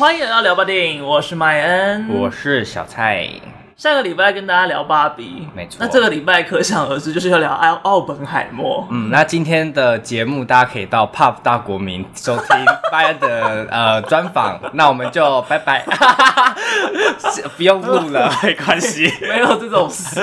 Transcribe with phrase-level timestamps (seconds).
[0.00, 3.28] 欢迎来到聊吧电影，我是麦恩，我是小蔡。
[3.80, 5.78] 上个礼拜跟大家聊芭比，没错。
[5.80, 8.86] 那这个礼拜可想而知就是要聊奥奥本海默。
[8.90, 12.46] 嗯，那今天的节目大家可以到 Pop 大国民收听
[12.92, 14.60] 麦恩的呃专访。
[14.74, 15.82] 那我们就拜拜，
[17.56, 20.20] 不用录了， 没关系，没有这种事。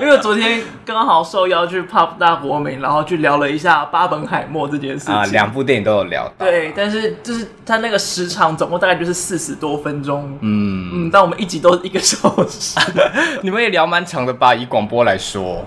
[0.00, 6.26] 因为昨天刚好受邀去 Pop 大国民，然后去聊了一下巴本海默这件事情啊，两部电影都有聊。
[6.38, 10.38] 对，但是就是他那个时长总共大概就是四十多分钟。
[10.40, 12.16] 嗯嗯，但我们一集都是一个小
[12.46, 12.78] 时。
[13.42, 14.54] 你们也聊蛮长的吧？
[14.54, 15.64] 以广播来说，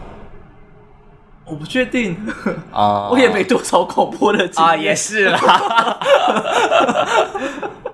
[1.46, 2.16] 我不确定
[2.72, 5.40] 啊，我也没多少广播的经验啊，也是啦。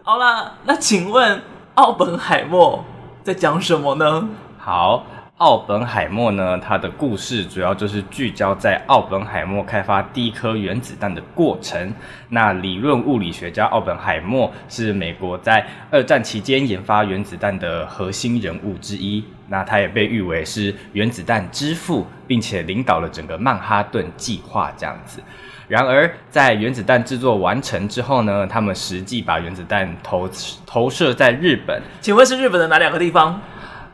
[0.03, 1.41] 好啦，那请问
[1.75, 2.83] 奥本海默
[3.23, 4.27] 在讲什么呢？
[4.57, 5.03] 好。
[5.37, 11.93] 奥本海默呢，他的故事主要就是聚焦在奥本海默开发第一颗原子弹的过程。
[12.29, 19.23] 那理论物理学家奥本海默是美国在二战期间研发原子弹的核心人物之一。
[19.47, 25.21] 那他也被誉为是原子弹之父，并且领导了整个曼哈顿计划这样子。
[25.67, 30.27] 然而，在原子弹制作完成之后呢，他们实际把原子弹投
[30.65, 31.79] 投射在日本。
[32.01, 33.39] 请问是日本的哪两个地方？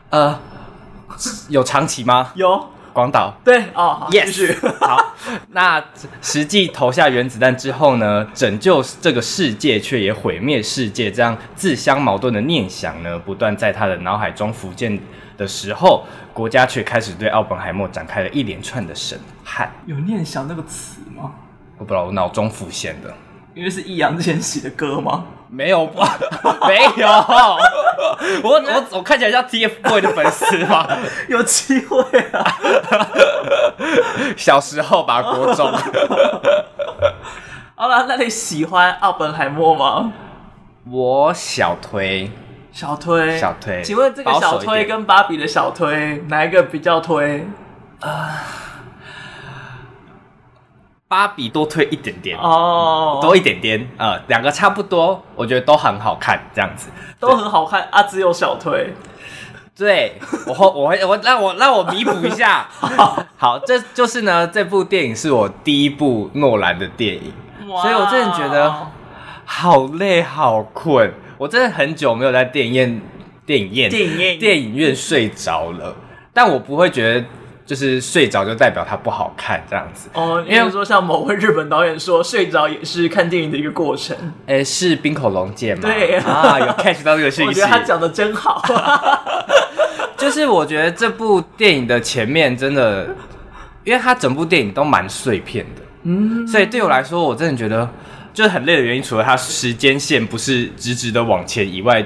[0.08, 0.38] 呃。
[1.48, 2.32] 有长崎吗？
[2.34, 3.34] 有广岛。
[3.44, 4.56] 对哦，Yes。
[4.80, 5.14] 好，
[5.50, 5.82] 那
[6.22, 14.98] 实际投下原子弹之后呢，拯救这个世界却也毁灭世界，这样自相矛盾的念想呢，不断在他的脑海中浮现
[15.36, 19.72] 的时候，国家却开始对奥本海默展开了一连串的审判。
[19.86, 21.32] 有念想那个词吗？
[21.78, 23.12] 我不知道，我脑中浮现的。
[23.54, 25.24] 因为是易烊千玺的歌吗？
[25.48, 26.18] 没有吧，
[26.66, 27.06] 没有。
[28.42, 30.84] 我我我看起来像 TFBOY 的粉丝吗？
[31.28, 32.02] 有机会
[32.32, 32.56] 啊。
[34.36, 35.72] 小时候吧，国中。
[37.76, 40.12] 好了，那你喜欢奥本海默吗？
[40.90, 42.28] 我小推，
[42.72, 43.80] 小推，小推。
[43.82, 47.46] 请问这个小推跟芭比的小推哪一个比较推？
[48.00, 48.42] 啊。
[51.14, 52.36] 芭比多推一点点。
[52.36, 56.88] 哦，多一点点，呃，两个差不多，我觉得都很好看，这样子。
[57.20, 58.92] 都很好看啊，只有小推。
[59.76, 62.66] 对，我我会我让我让我弥补一下，
[63.38, 67.32] 好，这就是呢，这部电影是我第一部诺兰的电影，
[67.80, 68.74] 所以我真的觉得
[69.44, 73.00] 好累好困，我真的很久没有在电影院
[73.46, 74.38] 电影院电影院。
[74.40, 75.94] 电影院睡着了，
[76.32, 77.24] 但我不会觉得。
[77.66, 84.14] 就是睡着就代表它不好看这样子哦，因为说像某位日本导演说，睡着也是看电影的一个过程。
[84.46, 85.80] 哎，是冰口龙介吗？
[85.82, 87.48] 对啊，有 catch 到这个讯息。
[87.48, 88.62] 我觉得他讲的真好。
[90.18, 93.08] 就是我觉得这部电影的前面真的，
[93.82, 97.88] 因为它整部电影都蛮碎片的，嗯，所以对我来说，我真的觉得
[98.32, 102.04] 就是很累的原因，除了它时间线不是直直的往前以外。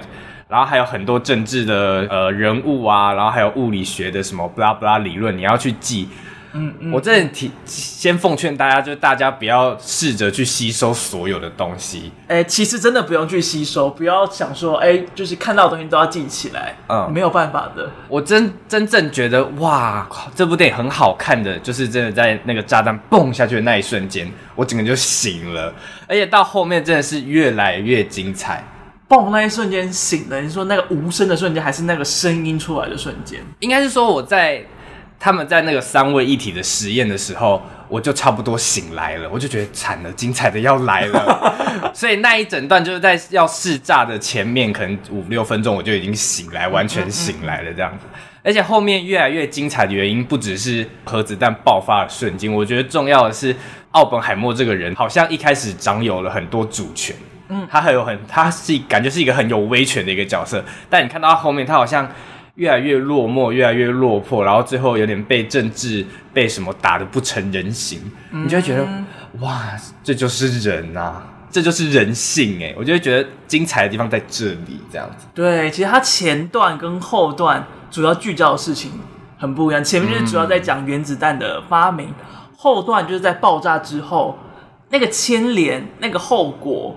[0.49, 6.09] 然后还有很多政治的呃人物啊，然后还有物理学的什么布拉布拉理论，你要去记。
[6.55, 12.11] 嗯嗯，我这里提先奉劝大家，就是大家不要试着去吸收所有的东西。
[12.27, 16.75] 哎，其实真的不用去吸收，不要想说，哎，就是看到的东西都要记起来。
[16.89, 17.91] 嗯，没有办法的。
[18.09, 25.71] 我真真正觉得哇，这部电影很好看的，就是真的在那个炸弹蹦下去的那一瞬间，我整个就醒了，
[26.09, 28.65] 而且到后面真的是越来越精彩。
[29.09, 29.31] 嘣！
[29.31, 33.41] 那一瞬间醒了，你说那个无声的瞬间，还是那个声音出来的瞬间？
[33.61, 34.63] 应该是说我在
[35.19, 41.91] 他们在那个三位一体的实验的时候，我就差不多醒来了，我就觉得惨了，精彩的要来了。
[41.95, 48.05] 所以那一整段就是在要试炸的前面，可能五六分钟我就已经醒来，完全醒来了这样子。
[48.45, 53.55] 而且后面越来越精彩的原因，不只是核子弹爆发的瞬间，我觉得重要的是
[53.91, 57.17] 奥本海默这个人，好像一开始掌有了很多主权。
[57.49, 62.07] 嗯，他很有很，他是感觉是一个很有威权的一个角色，但你看到他后面，他好像
[62.57, 66.05] 越来越落寞，越来越落魄，然后最后有点被政治
[66.35, 68.01] 被什么打得不成人形，
[68.33, 68.87] 嗯、你就会觉得
[69.41, 69.63] 哇，
[70.05, 75.27] 这就是人啊，这就是人性哎，我就会觉得精彩的地方在这里，这样子。
[75.35, 78.93] 对，其实他前段跟后段主要聚焦的事情
[79.39, 84.39] 很不一样，前面就是主要在讲原子弹的发明，嗯、后段就是在爆炸之后
[84.91, 86.95] 那个牵连，那个后果。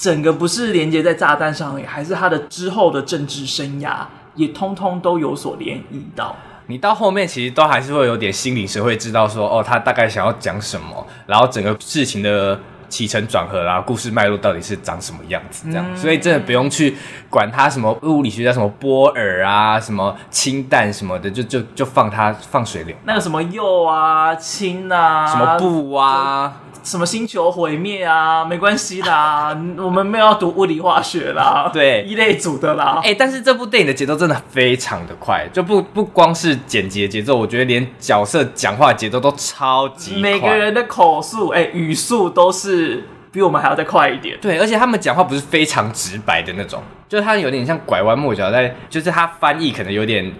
[0.00, 3.98] 整个不是连接在炸弹上面，还是他的之后的政治生涯
[4.34, 6.34] 也通通都有所联系到。
[6.68, 12.58] 你到后面其实都还是会有点心理学会知道说，哦，他大概想要讲什么，然后整个事情的
[12.88, 15.84] 起承转合，然后故事脉络到底是长什么样子这样。
[15.86, 16.96] 嗯、所以真的不用去
[17.28, 22.96] 管他什么物理学家什么波尔啊，什么氢弹什么的，就就就放他放水流。
[23.04, 26.56] 那个什么铀啊氢啊，什么布啊。
[26.82, 33.00] 什么星球毁灭啊，没关系啦， 我们没有要读物理化学啦，对，一类组的啦。
[33.02, 44.38] 哎、欸，但是这部电影的节奏真的非常的快，就不不光是剪辑的节奏，我觉得连角色讲话节奏都超级快，每个人的口速，哎、欸，语速都是比我们还要再快一点。
[44.40, 50.32] 对，而且他们讲话不是非常直白的那种，就是他有点像拐弯抹角在，就是他翻译可能有点。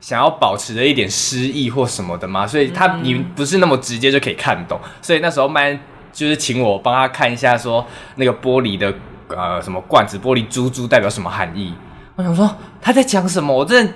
[0.00, 4.78] 想要保持着一点诗意或什么的嘛，所以他你不是那么直接就可以看懂。
[4.82, 5.78] 嗯、所以那时候曼
[6.12, 7.84] 就是请我帮他看一下，说
[8.16, 8.92] 那个玻璃的
[9.28, 11.74] 呃什么罐子玻璃珠珠代表什么含义。
[12.14, 12.48] 我想说
[12.80, 13.92] 他在讲什么，我真的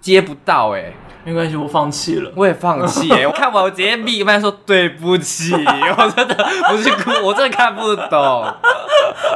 [0.00, 0.94] 接不到哎、欸。
[1.24, 3.10] 没关系，我放弃了，我也放弃。
[3.26, 5.52] 我看完我直接闭麦说对不起，
[5.98, 6.34] 我真的
[6.70, 8.44] 不是哭，我真的看不懂，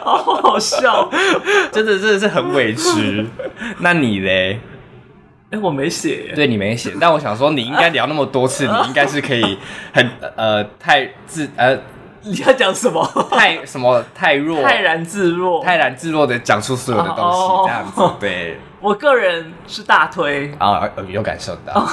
[0.03, 1.11] 好好笑，
[1.71, 3.27] 真的真的是很委屈。
[3.81, 4.59] 那你嘞？
[5.53, 9.59] 哎、欸，我没写，对你没写，但我想说，你应该聊那么多次，你应该是可以
[9.93, 11.79] 很呃太自呃，
[12.25, 13.07] 你要讲什么？
[13.31, 14.63] 太什么太弱？
[14.63, 18.01] 泰然自若，泰然自若的讲出所有的东西，哦、这样子。
[18.19, 21.87] 对， 我个人是大推啊，有感受到，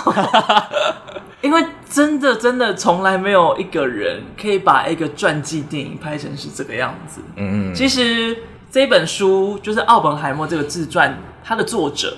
[1.41, 7.19] 因为真的真的从来没有一个人可以把一个传记电影拍成是这个样子。
[7.35, 8.37] 嗯，其实
[8.71, 12.15] 这本书就是奥本海默这个自传，它的作者。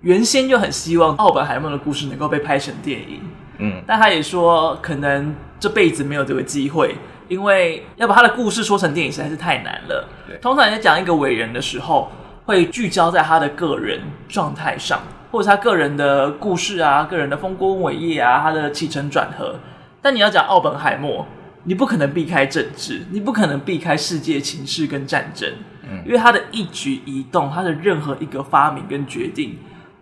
[0.00, 3.20] 原先就很希望奥本海默的故事能够被拍成电影，
[3.58, 6.94] 嗯，但他也说可能这辈子没有这个机会，
[7.28, 10.08] 因为要把他的故事说成电影实在是太难了。
[10.26, 12.10] 对，通常在讲一个伟人的时候，
[12.46, 19.56] 会聚焦在他的个人状态上，或者他个人的故事啊、个人的丰功伟业啊、他的起承转合。
[20.00, 21.26] 但你要讲奥本海默，
[21.64, 25.46] 你不可能避开政治，你不可能避开世界情势跟战争，
[25.82, 29.58] 嗯，因为他的一举一动，他的任何一个发明跟决定。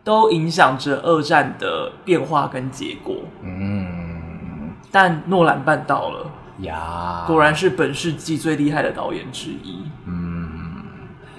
[0.09, 3.15] 都影响着二战的变化跟结果。
[3.43, 6.25] 嗯，但诺兰办到了
[6.61, 9.85] 呀，果然是本世纪最厉害的导演之一。
[10.07, 10.28] 嗯，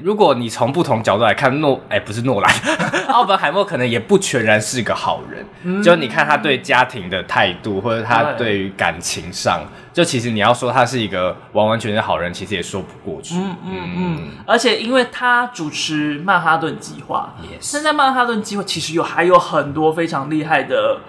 [0.01, 2.53] 如果你从不同角度来看诺，哎、欸，不是诺兰，
[3.09, 5.45] 奥本海默可能也不全然是个好人。
[5.63, 9.61] 嗯、就你看他对家庭的态度，或者他对于感情上。
[9.91, 13.35] 就其实你要说他是一个完完全全好人，其实也说不过去。
[13.35, 14.19] 嗯嗯嗯。
[14.45, 20.99] 而且因为他主持曼哈顿计划，现在曼哈顿计划其实有还有很多非常厉害的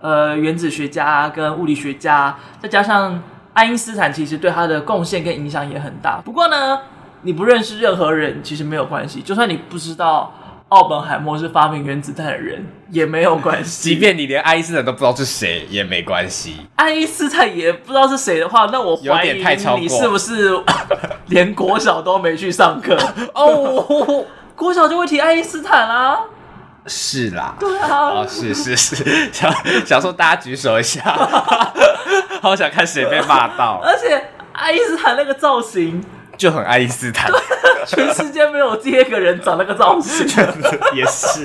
[0.00, 3.20] 呃原子学家跟物理学家，再加上
[3.54, 6.20] 爱因斯坦，其实对他的贡献跟影响也很大。
[6.24, 6.78] 不过呢，
[7.26, 10.32] 你不认识任何人其实没有关系，就算你不知道。
[10.68, 16.56] 奥本海默是发明原子弹的人也没有关系，即便你连爱因斯坦都不知道是谁也没关系。
[16.74, 19.44] 爱因斯坦也不知道是谁的话，那我怀疑
[19.78, 20.60] 你是不是
[21.26, 22.98] 连国小都没去上课
[23.32, 24.24] 哦？
[24.56, 26.18] 国小就会提爱因斯坦啦？
[26.84, 29.48] 是啦，对啊，哦，是是是，想
[29.86, 31.00] 想说大家举手一下，
[32.42, 33.80] 好想看谁被骂到。
[33.84, 34.20] 而且
[34.52, 36.02] 爱因斯坦那个造型。
[36.36, 37.30] 就很爱因斯坦，
[37.86, 40.26] 全世界没有第二个人长那个造型，
[40.94, 41.44] 也是。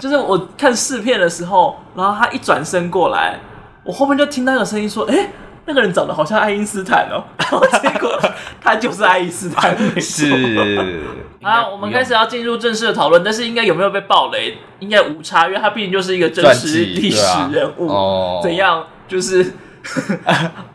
[0.00, 3.38] 就是我看试片的时候，然后他一转身过来，
[3.82, 5.30] 我后面就听到有声音说：“哎、欸，
[5.66, 7.24] 那个人长得好像爱因斯坦哦。
[7.38, 8.18] ”然后结果
[8.60, 11.02] 他就是爱因斯坦，是。
[11.42, 14.58] 好，我们开始要进入正式的讨论，但是应该有没有被暴雷？
[14.78, 17.88] 应该无差，因为他毕竟就是一个真实历史人物。
[17.88, 18.86] 哦，怎样？
[19.08, 19.54] 就是。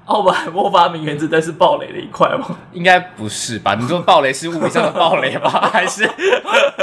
[0.05, 2.45] 奥本海默发明原子弹是暴雷的一块吗？
[2.73, 3.75] 应该不是吧？
[3.79, 5.49] 你说暴雷是物理上的暴雷吧？
[5.71, 6.09] 还是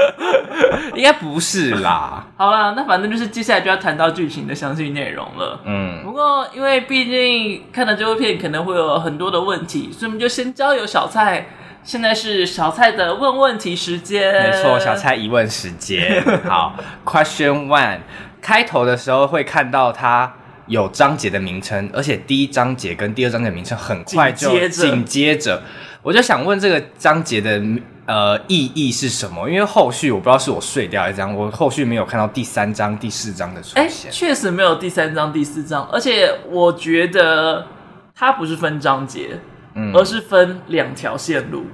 [0.94, 2.26] 应该不是啦。
[2.36, 5.60] 好啦，那反正就是接下来就要谈到剧情的详细内容了。
[5.64, 11.46] 嗯，不过因为毕竟看了这部片可能会有很多的问题，所以我们就先交由小蔡。
[11.82, 14.30] 现在是小蔡的问问题时间。
[14.34, 16.22] 没错，小蔡疑问时间。
[16.46, 16.74] 好，
[17.06, 18.00] Question One，
[18.42, 20.34] 开头的时候会看到他。
[20.70, 25.60] 有章节的名称，而且第一章节跟第二章节的名称很快就紧接着，
[26.00, 27.60] 我就想问这个章节的
[28.06, 29.50] 呃意义是什么？
[29.50, 33.82] 因为后续我不知道是我睡掉一张，我后续没有看到第三章、第四章的出现。
[33.84, 37.66] 欸，确实没有第三章、第四章，而且我觉得
[38.14, 39.40] 它不是分章节，
[39.74, 41.64] 嗯，而是分两条线路。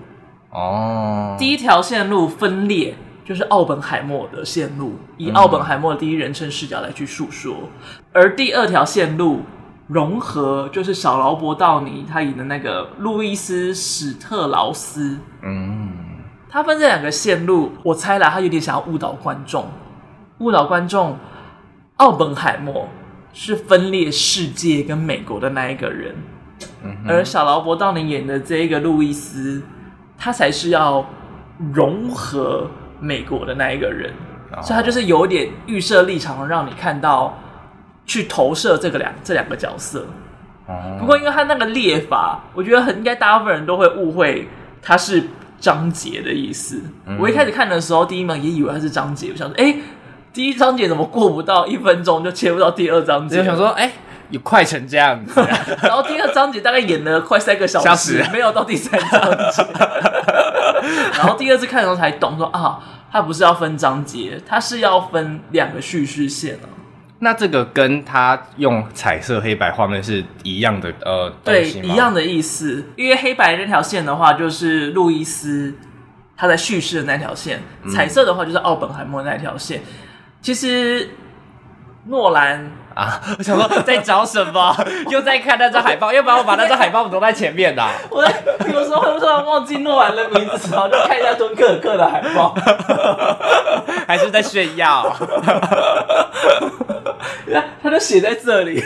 [0.50, 2.94] 哦，第一条线路分裂。
[3.26, 7.68] 就是奥本海默的线路，以奥本海默第一人称视角来去述说，嗯、
[8.12, 9.40] 而第二条线路
[9.88, 15.90] 融合，就是小劳勃道尼他演的那个路易斯史特劳斯，嗯，
[16.48, 19.66] 他分这两个线路，我猜啦，他有点想要误导观众，
[20.38, 21.18] 误导观众，
[21.96, 22.88] 奥本海默
[23.32, 26.14] 是分裂世界跟美国的那一个人，
[26.84, 29.60] 嗯、而小劳勃道尼演的这一个路易斯，
[30.16, 31.04] 他才是要
[31.72, 32.70] 融合。
[33.00, 34.12] 美国的那一个人，
[34.62, 37.38] 所以他就是有点预设立场，让你看到
[38.04, 40.06] 去投射这个两这两个角色。
[40.98, 44.48] 不过因为他那个列法，我觉得很应该大部分人都会误会
[44.82, 45.22] 他是
[45.60, 46.82] 章节的意思。
[47.06, 49.80] 嗯、我一开始看的时候，第一幕也以为他是章节，我想说，哎、欸，
[50.32, 53.38] 第一章节怎么过不到一分钟就切不到第二章节？
[53.38, 53.92] 我想说，哎、欸。
[54.30, 55.40] 有快成这样子，
[55.84, 59.20] 然后第二章节大概演了快三个小时， 没有到第三章
[59.52, 59.64] 节。
[61.12, 66.68] 然后第二次看的时候才懂说啊，它不是要分章节，它是要分两个叙事线啊。
[67.20, 72.84] 那这个跟他用彩色黑白画面是一样的呃，对，一样的意思。
[72.96, 75.74] 因为黑白那条线的话，就是路易斯
[76.36, 77.58] 他在叙事的那条线；
[77.90, 79.82] 彩色的话，就是奥本海默那条线。
[80.40, 81.10] 其实
[82.06, 82.70] 诺兰。
[82.96, 83.20] 啊！
[83.38, 84.74] 我想说在找什么？
[85.10, 87.90] 又在看那张海报，要不然我把那张海报挪在前面的、啊。
[88.10, 88.32] 我在
[88.72, 92.54] 有时候会突然忘记诺兰的名字，然后就看一下敦刻尔克的海报，
[94.08, 95.14] 还是在炫耀？
[97.82, 98.82] 他就写在这里，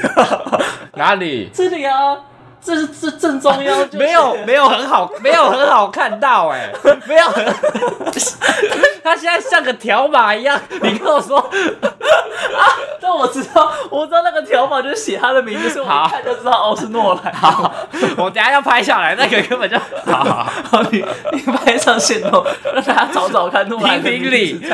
[0.95, 1.49] 哪里？
[1.55, 2.17] 这里啊。
[2.62, 6.71] 这是这正中 央，没有没有很好， 没有很好看到哎，
[7.07, 7.45] 没有很，
[9.02, 10.61] 他现在像个条码一样。
[10.83, 12.62] 你跟我说啊，
[13.00, 17.33] 但我知道，我知道那个条码就是写他的名字，所以我一看就知道哦是诺兰。
[17.33, 17.73] 好，
[18.17, 24.31] 我等下要拍下来，那个根本就好好好，你你拍上线头，让大家找找看诺兰的名字。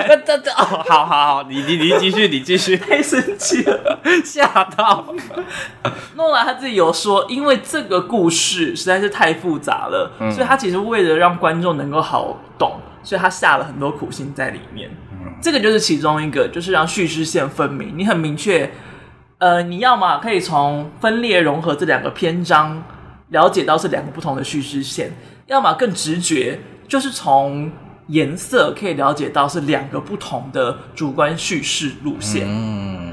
[0.09, 2.77] 那这这哦，好好好，你你你继续，你继续。
[2.77, 5.05] 太生气了，吓到。
[6.15, 14.91] 诺兰他自己有说，因为这个故事实在是太复杂了，嗯、所以他其实为了让观众能够好懂，所以他下了很多苦心在里面。
[15.13, 17.93] 嗯、这个就是其中一个，就是让叙事线分明。
[17.97, 18.71] 你很明确，
[19.39, 22.83] 呃，你要么可以从分裂融合这两个篇章
[23.29, 25.13] 了解到是两个不同的叙事线，
[25.47, 27.71] 要么更直觉，就是从
[28.09, 32.47] 颜色可以了解到是两个不同的主观叙事路线。
[32.47, 33.06] 嗯，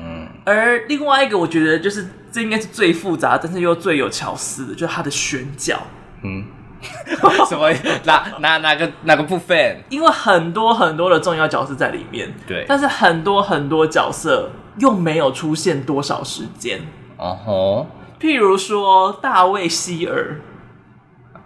[0.44, 2.08] 而另外一个，我觉得就是。
[2.34, 5.78] 这应该是最复杂，但是又最有巧思的，就是它的选角。
[6.24, 6.44] 嗯，
[7.48, 7.72] 什么？
[8.06, 9.84] 哪哪哪个哪个部分？
[9.90, 12.34] 因为很多很多的重要角色在里面。
[12.48, 12.66] 对。
[12.68, 16.82] 但是很多很多角色又没有出现多少时间。
[17.18, 17.88] 哦吼。
[18.20, 20.42] 譬如说大卫希尔。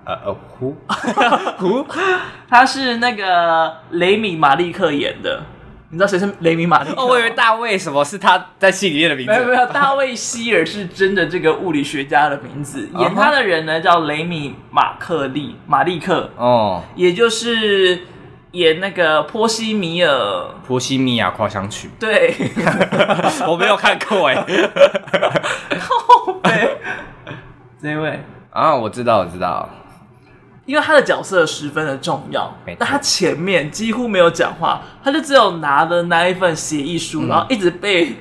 [0.06, 0.74] 呃呃，胡
[1.58, 1.86] 胡，
[2.48, 5.44] 他是那个雷米马利克演的。
[5.90, 7.02] 你知道谁是雷米马利克？
[7.02, 9.32] 哦，我以为大卫什么是他在戏里面的名字。
[9.32, 12.90] 没有没有，大卫希尔是真的这个物理学家的名字。
[13.00, 18.02] 演他的人呢叫雷米马克利马利克哦，也就是
[18.52, 21.90] 演那个波西米尔波西米亚狂想曲。
[21.98, 22.34] 对，
[23.48, 24.44] 我没有看过哎。
[26.44, 26.78] 对，
[27.82, 28.20] 这位
[28.52, 29.70] 啊，我知道，我知道。
[30.68, 32.76] 因为他的角色十分的重要，错。
[32.78, 38.18] 但他前面几乎没有讲话，他就只有拿了那一份协议书，嗯、然后一直被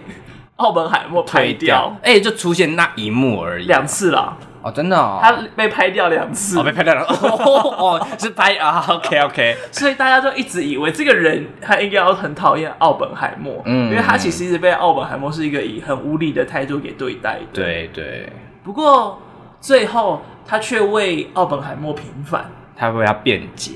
[0.54, 4.36] 奥本海默拍掉，哎、欸，就出现那一幕而已，两次啦。
[4.62, 19.20] 哦，真的哦，他被拍掉两次，哦，被拍掉了，哦， 哦，是拍啊，OK OK，所以大家就一直以为这个人他应该要很讨厌奥本海默，嗯，因为他其实一直被奥本海默是一个以很无理的态度给对待的，对对，不过
[19.60, 20.22] 最后。
[20.46, 23.72] 他却为奥本海默平反，他为他辩解。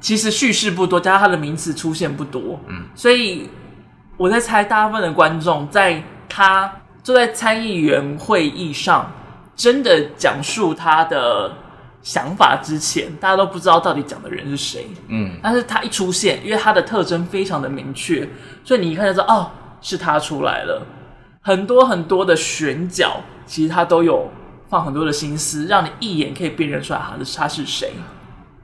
[0.00, 3.48] 其实叙事不多，加上他的名词出现不多，嗯，所以
[4.18, 6.70] 我在猜，大部分的观众在他
[7.02, 9.10] 坐在参议员会议上，
[9.56, 11.50] 真的讲述他的
[12.02, 15.38] 想法之前，大家都不知道到底讲的人是谁，嗯。
[15.42, 18.28] 但是他一出现，因为他的特征非常的明确，
[18.62, 20.86] 所以你一看就知道，哦，是他出来了。
[21.40, 24.30] 很多很多的选角，其实他都有。
[24.68, 27.92] 放很多的心思，让你一眼可以辨认出来他的他是谁。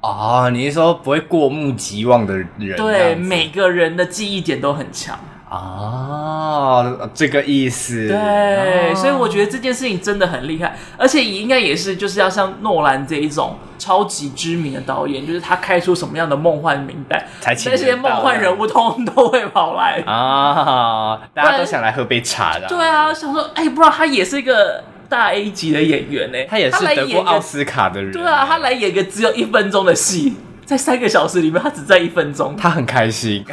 [0.00, 2.76] 哦，你是说不会过目即忘的人？
[2.76, 5.18] 对，每个人的记忆点都很强。
[5.50, 8.08] 哦，这个意思。
[8.08, 21.20] 对，哦、所以我觉得这件事情真的很厉害，而且也应该也是就是要像诺兰这一种超级知名的导演，就是他开出什么样的梦幻名单，才那些梦幻人物通通都会跑来啊！
[21.34, 22.66] 大家都想来喝杯茶的。
[22.68, 24.82] 对啊，想说，哎，不知道他也是一个。
[25.10, 28.12] 大 A 级的演员呢，他也是得过奥斯卡的人。
[28.12, 33.44] 对啊，他来演个只有一分钟的戏，在三个小时里面，他只在一分钟，他很开心，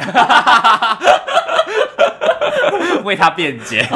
[3.02, 3.86] 为他辩解。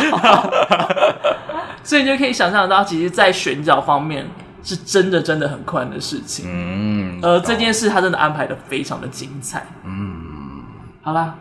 [1.85, 4.26] 所以你就可以想象到，其实，在选角方面，
[4.64, 6.45] 是真的真的很困难的事情。
[6.49, 9.64] 嗯，呃这件事他真的安排的非常的精彩。
[9.85, 10.62] 嗯，
[11.02, 11.35] 好啦，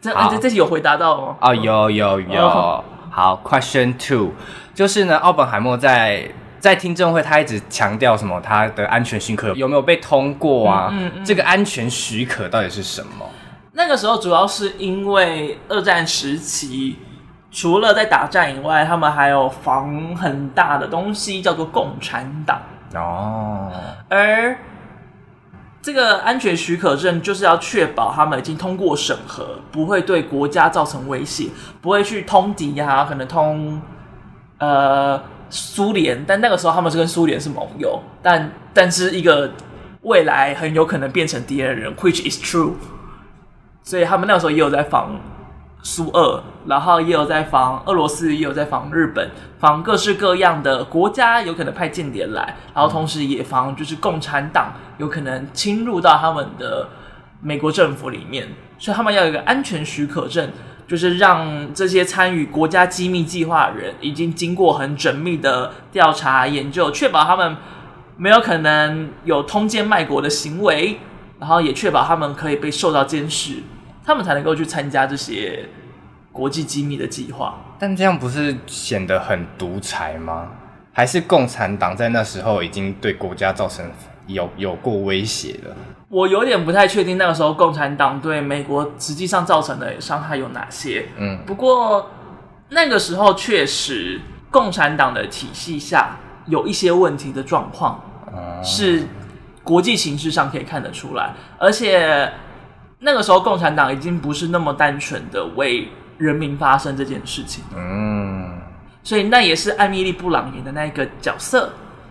[0.00, 1.36] 这这这题有回答到吗？
[1.40, 2.84] 哦，有有有。
[3.18, 4.30] 好，Question Two，
[4.72, 8.40] 就是呢，奥本海默在在听证会，他一直强调什么？
[8.40, 10.88] 他的安全许可有没有被通过啊？
[10.92, 13.28] 嗯嗯嗯、这个安全许可到底是什么？
[13.72, 16.96] 那个时候主要是因为二战时期，
[17.50, 22.62] 除了在打仗以外，他们还有防很大的东西，叫做共产党。
[22.94, 23.72] 哦，
[24.08, 24.56] 而
[25.80, 31.48] 这个安全许可证就是要确保他们已经通过审核，不会对国家造成威胁，
[31.80, 33.80] 不会去通敌呀、可能通
[34.58, 39.50] 呃苏联，但那个时候他们是跟苏联是盟友，但但是一个
[40.02, 42.72] 未来很有可能变成敌人的人，which is true，
[43.82, 45.18] 所以他们那个时候也有在防。
[45.82, 56.88] 苏俄，然后也有在防俄罗斯，也有在防日本，防各式各样的国家有可能派间谍来，然后同时也防就是共产党有可能侵入到他们的
[57.40, 60.50] 美国政府里面，所以他们要有一个安全许可证，
[60.86, 67.56] 就是让这些参与国家机密计划的人已经经过很缜密的调查研究，确保他们
[68.16, 70.98] 没有可能有通奸卖国的行为，
[71.38, 73.62] 然后也确保他们可以被受到监视。
[74.08, 75.68] 他们才能够去参加这些
[76.32, 80.48] 国际机密的计划，但这样不是显得很独裁吗？
[80.94, 83.84] 还是共产党在那时候已经对国家造成
[84.26, 85.76] 有有过威胁了？
[86.08, 91.04] 我有点不太确定那个时候共产党对美国实际上造成的伤害有哪些。
[91.18, 92.10] 嗯，不过
[92.70, 94.18] 那个时候确实
[94.50, 98.02] 共产党的体系下有一些问题的状况，
[98.34, 99.02] 嗯，是
[99.62, 102.32] 国际形势上可以看得出来，而且。
[103.00, 105.86] 那个时候，共产党已经不是那么单纯的为
[106.16, 107.62] 人民发声这件事情。
[107.76, 108.58] 嗯，
[109.04, 111.70] 所以那也是艾米丽·布朗演的那一个角色，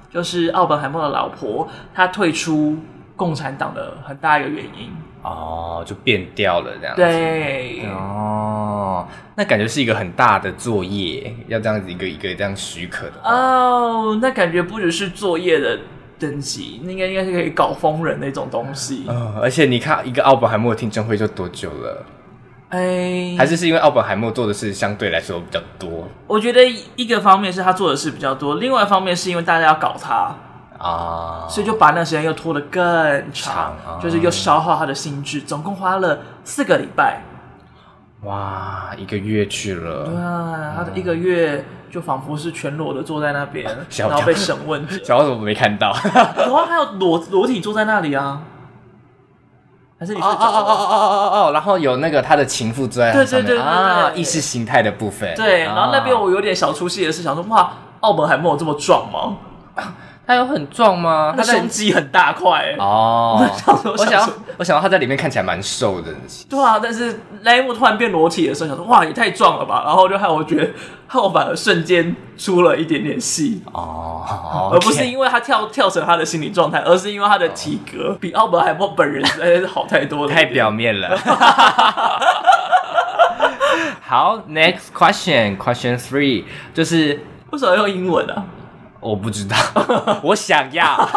[0.10, 2.78] 就是奥本海默的老婆，她退出
[3.18, 4.90] 共产党的很大一个原因。
[5.24, 7.02] 哦，就变掉了这样子。
[7.02, 7.86] 对。
[7.90, 13.16] 哦，那感觉是一个很大的作业，要这样子一个一个这样许可的。
[13.26, 15.78] 哦，那感觉不只是作业的。
[16.20, 19.06] 等级那应该应该是可以搞疯人那种东西。
[19.08, 22.06] 嗯，而且你看，一个奥本海默听证会就多久了？
[22.70, 26.08] 哎，还是是因为奥本海默做的事相对来说比较多？
[26.28, 26.62] 我觉得
[26.96, 30.36] 一个方面是他做的事比较多，另外一方面是因为大家要搞他
[30.78, 32.84] 啊，所以就把那时间又拖得更
[33.32, 37.22] 长，长啊、就是又消耗他的心智，总共花了四个礼拜。
[38.24, 40.06] 哇，一个月去了。
[40.06, 41.64] 对啊，他的一个月。
[41.92, 43.66] 就仿佛是全裸的坐在那边，
[43.98, 44.86] 然后被审问。
[45.04, 45.96] 小怎么没看到？
[46.48, 48.42] 有啊，还有裸裸体坐在那里啊？
[50.00, 50.46] 还是你睡着了？
[50.46, 50.96] 哦哦哦哦
[51.42, 51.52] 哦哦！
[51.52, 55.34] 然后有那个他的情妇坐在对对对对，对啊，意识形态的部分。
[55.36, 57.72] 对，然后那边我有点小出戏的是，想说哇，
[58.02, 59.38] 澳门还没有这么壮吗？
[60.28, 61.34] 他有很壮吗？
[61.38, 63.50] 他胸肌很大块哦。
[63.86, 66.14] 我想，我想到他在里面看起来蛮瘦的。
[66.50, 69.84] 对啊，但是那一幕突然变裸体的时候，想说哇，也太壮了吧！
[69.86, 70.70] 然后就害我觉得，
[71.08, 81.18] 害我反而瞬间出了一点点戏哦，而不是因为他跳跳成他的心理状态，而是因为他的体格比奥本海默本人实在是好太多了，太表面了。
[84.02, 87.20] 好，next question，question three，就是
[87.52, 88.44] 为什么要用英文啊？
[89.00, 89.56] 我不知道，
[90.24, 91.10] 我想要。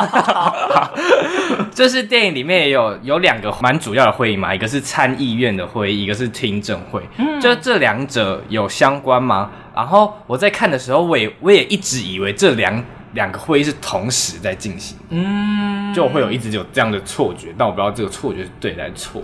[1.73, 7.03] 就是电影里面也有有两个蛮主要的会议嘛，一个是参议院的会议，一个是听证会。
[7.17, 9.51] 嗯，就这两者有相关吗？
[9.75, 14.99] 然后我在看的时候，我也我也一直以为这两两个会议是同时在进行。
[15.09, 19.23] 嗯，就会有一直有这样的错觉，但我不知道这个错觉是对还是错。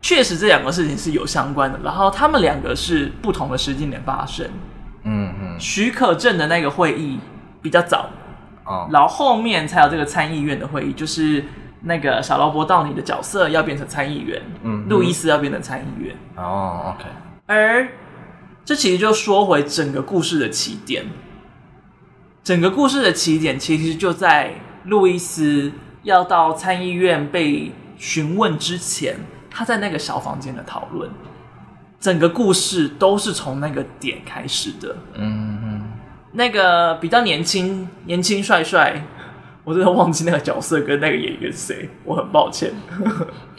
[0.00, 4.44] 确实，这两个事情是有相关的，然后他们两个是不同的时间点发生。
[5.04, 7.20] 嗯嗯，许可证的那个会议。
[7.62, 8.10] 比较早，
[8.64, 11.44] 哦，然后后面才有这个参议院的会议，就是
[11.82, 17.08] 那个小劳勃道尼的角色要变成参议员，嗯，路易斯要变成参议员，哦，OK。
[17.46, 17.88] 而
[18.64, 21.06] 这其实就说回整个故事的起点，
[22.42, 25.72] 整个故事的起点其实就在路易斯
[26.02, 29.16] 要到参议院被询问之前，
[29.50, 31.10] 他在那个小房间的讨论，
[32.00, 35.71] 整个故事都是从那个点开始的，嗯嗯。
[36.32, 39.02] 那个比较年轻、年轻帅帅，
[39.64, 42.72] 我真的忘记那个角色跟那个演员是谁，我很抱歉。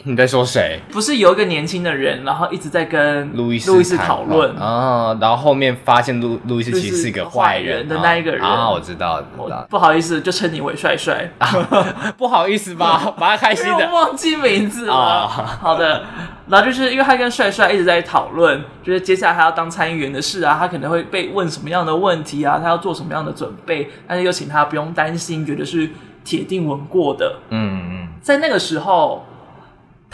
[0.06, 0.78] 你在说谁？
[0.92, 9.66] 不是有一个年轻的人，然后一直在跟路易斯路易斯讨论啊，然后后面发现路路易斯其实是一个坏人的那一个人啊，我知道，知道。
[9.70, 11.26] 不好意思，就称你为帅帅，
[12.18, 13.86] 不好意思吧， 把他开心的。
[13.86, 15.26] 我忘记名字了。
[15.26, 16.04] 好的，
[16.48, 25.90] 然后就是因为他跟帅帅一直在讨论，就是接下来他要当参议员的事啊，他可能会被问什么样的问题啊，他要做什么样的准备，但是又请他不用担心，觉得是
[26.22, 27.36] 铁定稳过的。
[27.48, 29.24] 嗯嗯，在那个时候。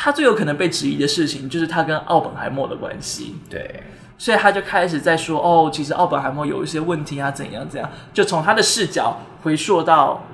[0.02, 3.36] 他最有可能被质疑的事情，就是他跟奥本海默的关系。
[3.50, 3.82] 对，
[4.16, 10.24] 所以他就开始在说：“哦，其实奥本海默有一些问题啊，怎样怎样。”就从他的视角回溯到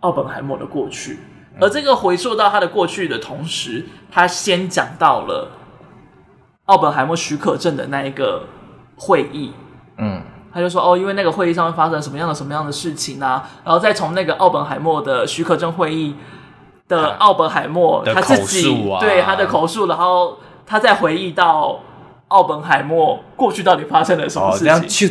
[0.00, 1.20] 奥本海默的过去。
[1.58, 5.52] 而这个回溯到他的过去的同时，他先讲到了
[6.66, 8.44] 奥本海默许可证的那一个
[8.94, 9.54] 会议，
[9.96, 16.14] 嗯，他就说哦，因为那个会议上面发生什么样的什么样的事情啊，然后再从那个奥本海默的许可证会议
[16.88, 21.80] 的奥本海默他自己、啊、对他的口述，然后他再回忆到。
[22.28, 24.66] 奥本海默过去到底发生了什么事情？
[24.66, 25.08] 然后就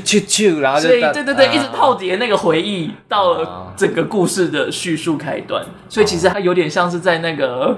[0.80, 7.76] 所以对对对，啊、一直套叠那个回忆到了整个故事的叙述开端，啊、所以其实它有点像是在那个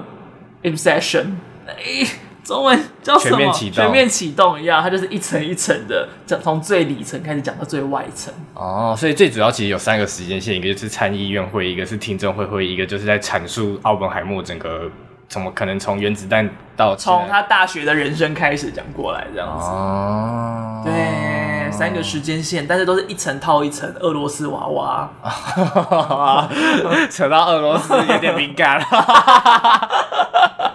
[0.62, 1.36] Inception，
[1.66, 2.06] 哎，
[2.44, 3.36] 中文叫什么？
[3.36, 8.32] 全面启动，全面启动一样，它就是一层一层的讲，从最里层开始讲到最外层。
[8.54, 14.90] 哦，所以最主要其实有三个时间线，一个就是参议院会，一个是听证会会，一个就是在阐述奥本海默整个。
[15.28, 19.64] 怎么可能从原子弹到从他大学的人生开始讲过来这样子？
[19.64, 23.88] 哦，对，三个时间线，但是都是一层套一层。
[24.00, 25.08] 俄罗斯娃娃，
[27.08, 28.84] 扯到俄罗斯有点敏感了。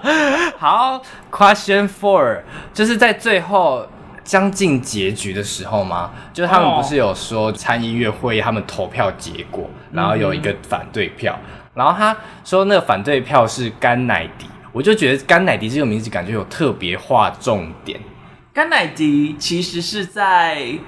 [0.58, 2.42] 好，Question Four，
[2.74, 3.88] 就是在最后
[4.24, 6.12] 将近结局的时候吗？
[6.34, 11.38] 就是他们不是有说参议院会议他们投票结果，然后有一个反对票。
[11.44, 12.16] 嗯然后他
[12.46, 18.00] 说那个反对票是甘乃迪，我就觉得甘乃迪这个名字感觉有特别划重点。
[18.54, 20.80] 甘乃迪其实是在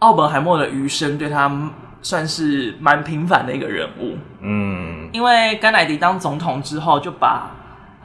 [0.00, 1.70] 奥本海默的余生对他
[2.02, 4.18] 算是蛮平凡的一个人物。
[4.40, 7.48] 嗯，因为甘乃迪当总统之后就把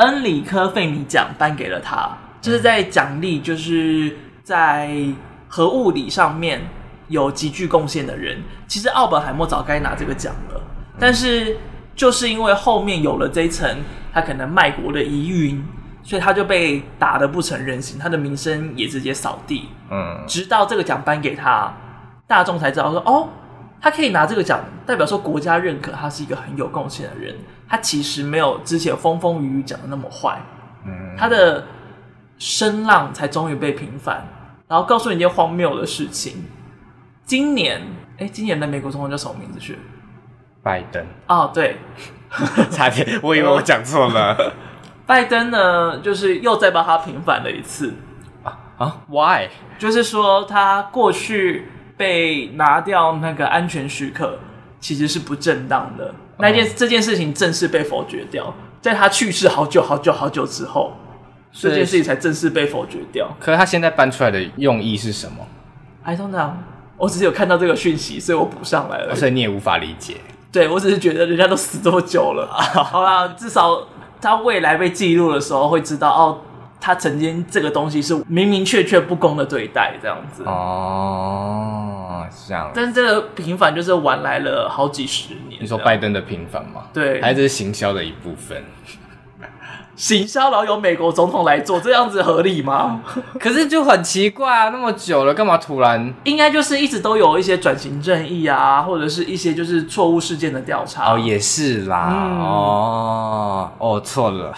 [0.02, 4.92] 恩里科费米奖颁给了他，就是在奖励就是在
[5.48, 6.62] 核物理上面
[7.08, 8.44] 有极具贡献的人。
[8.68, 10.62] 其实奥本海默早该拿这个奖了，
[11.00, 11.58] 但是。
[11.94, 13.70] 就是因为后面有了这一层，
[14.14, 15.64] 他可能卖国的疑云，
[16.02, 19.68] 所以他就被打得不成人形，他的名声也直接扫地。
[19.92, 21.72] 嗯，直到这个奖颁给他，
[22.26, 23.28] 大众才知道说，哦，
[23.82, 27.36] 他可以拿这个奖，代表说国家认可他是一个很有贡献的人。
[27.68, 30.40] 他其实没有之前风风雨雨讲的那么坏。
[30.86, 31.66] 嗯，他的
[32.38, 34.28] 声浪才终于被平反。
[34.68, 36.46] 然后告诉你一件荒谬的事情：
[37.26, 37.82] 今年，
[38.18, 39.78] 哎，今年的美国总统叫什么名字去？
[40.64, 41.78] 拜登哦，对，
[42.72, 44.54] 差点，我以为我讲错了。
[45.08, 47.96] 拜登呢，就是又再把他平反了一次
[48.44, 49.50] 啊啊？Why？
[49.78, 51.68] 就是说他过去
[52.02, 54.40] 被拿掉那个安全许可，
[54.80, 56.12] 其实是不正当的。
[56.40, 60.94] 那件这件事情正式被否决掉，在他去世好久好久好久之后，
[61.54, 63.30] 这件事情才正式被否决掉。
[63.40, 65.46] 可是他现在搬出来的用意是什么
[66.04, 66.54] ？I don't know。
[66.98, 69.16] 我只是有看到这个讯息，所以我补上来了。
[69.16, 70.16] 所以你也无法理解。
[70.52, 73.88] 对，我只是觉得人家都死这么久了， 好啦，至少
[74.20, 76.42] 他未来被记录的时候会知道，哦，
[76.82, 80.44] 他曾经这个东西是明明确确不公的对待，这样子。
[80.46, 82.72] 哦，这样。
[82.74, 85.62] 但是这个平反就是晚来了好几十年。
[85.62, 86.86] 你说拜登的平反吗？
[86.92, 88.64] 对，还是行销的一部分。
[90.02, 93.02] 行销然后由美国总统来做，这样子合理吗？
[93.40, 96.12] 可是就很奇怪啊，那么久了，干嘛突然？
[96.24, 101.14] 应该就是一直都有一些转型正义啊，或者是一些就是错误事件的调查。
[101.14, 102.08] 哦，也是啦。
[102.12, 104.52] 嗯、哦，哦，错了，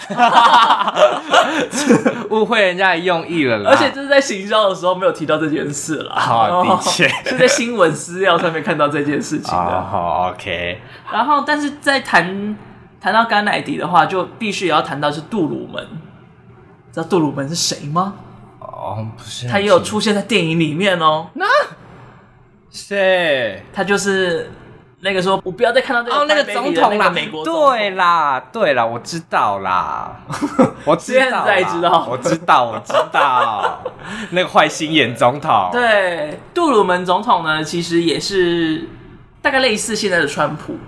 [2.30, 3.70] 误会人家的用意了啦。
[3.72, 6.14] 而且这是在行销的时候没有提到这件事啦。
[6.16, 9.82] 好，的确 是在新闻资料上面看到这件事情的。
[9.82, 10.80] 好，OK。
[11.12, 12.56] 然后，但是在谈。
[13.04, 15.86] 谈到甘乃迪的话，就必须也要谈到是杜鲁门。
[16.90, 18.14] 知道杜鲁门是谁吗？
[18.60, 21.26] 哦，不是，他也有出现在电影里面哦。
[21.34, 21.44] 那
[22.70, 23.62] 谁？
[23.74, 24.50] 他就是
[25.00, 30.18] 那个说，我不要再看到这个哦，那个总统啦，美国对啦，对啦，我知道啦，
[30.86, 33.82] 我现在知道，我知道，我知道，
[34.30, 35.68] 那个坏心眼总统。
[35.70, 38.88] 对，杜鲁门总统呢，其实也是
[39.42, 40.78] 大概类似现在的川普。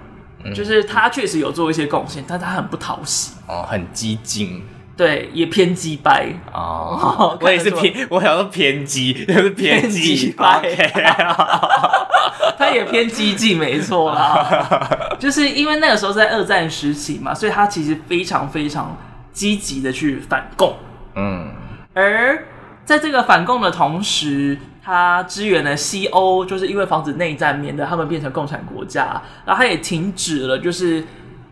[0.54, 4.62] 就是他确实有做一些贡献，但他很不讨喜哦，很激进，
[4.96, 7.36] 对，也偏激掰哦。
[7.40, 10.60] 我也是偏，我想说偏激，就是偏激掰。
[12.58, 14.88] 他也偏激进，没错啦。
[15.20, 18.96] 就是因为那个时候在二战时期嘛，所以他其实非常非常
[19.32, 20.76] 积极的去反共。
[21.14, 21.50] 嗯，
[21.94, 22.44] 而
[22.84, 24.58] 在这个反共的同时。
[24.86, 29.20] 他支援了西欧，就是因为防止内战，免得他们变成共产国家。
[29.44, 31.04] 然后他也停止了，就是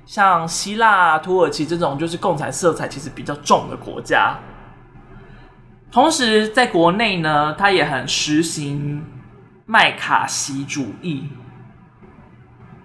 [0.06, 4.38] 像希腊、土耳其这种就是共产色彩其实比较重的国家。
[5.90, 9.04] 同时，在国内呢，他也很实行
[9.66, 11.24] 麦卡锡主义，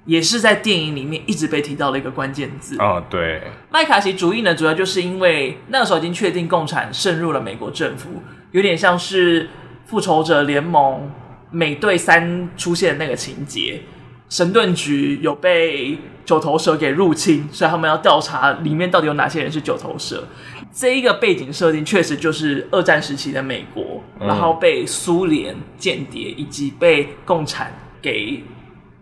[0.05, 2.75] 也是在电影里面一直被提到的一个关键字。
[2.79, 9.47] 哦，对，麦卡锡主义呢，主要就是因为那个时候已经确定共产渗入了美国政府，有点像是。
[9.89, 11.09] 复仇者联盟
[11.49, 13.81] 美队三出现的那个情节，
[14.29, 20.23] 神盾局有被九头蛇给入侵，所以他们要调查里面到底有哪些人是九头蛇。
[20.71, 28.43] 这一个背景设定确实就是二战时期的美国，嗯、然后被苏联间谍以及被共产给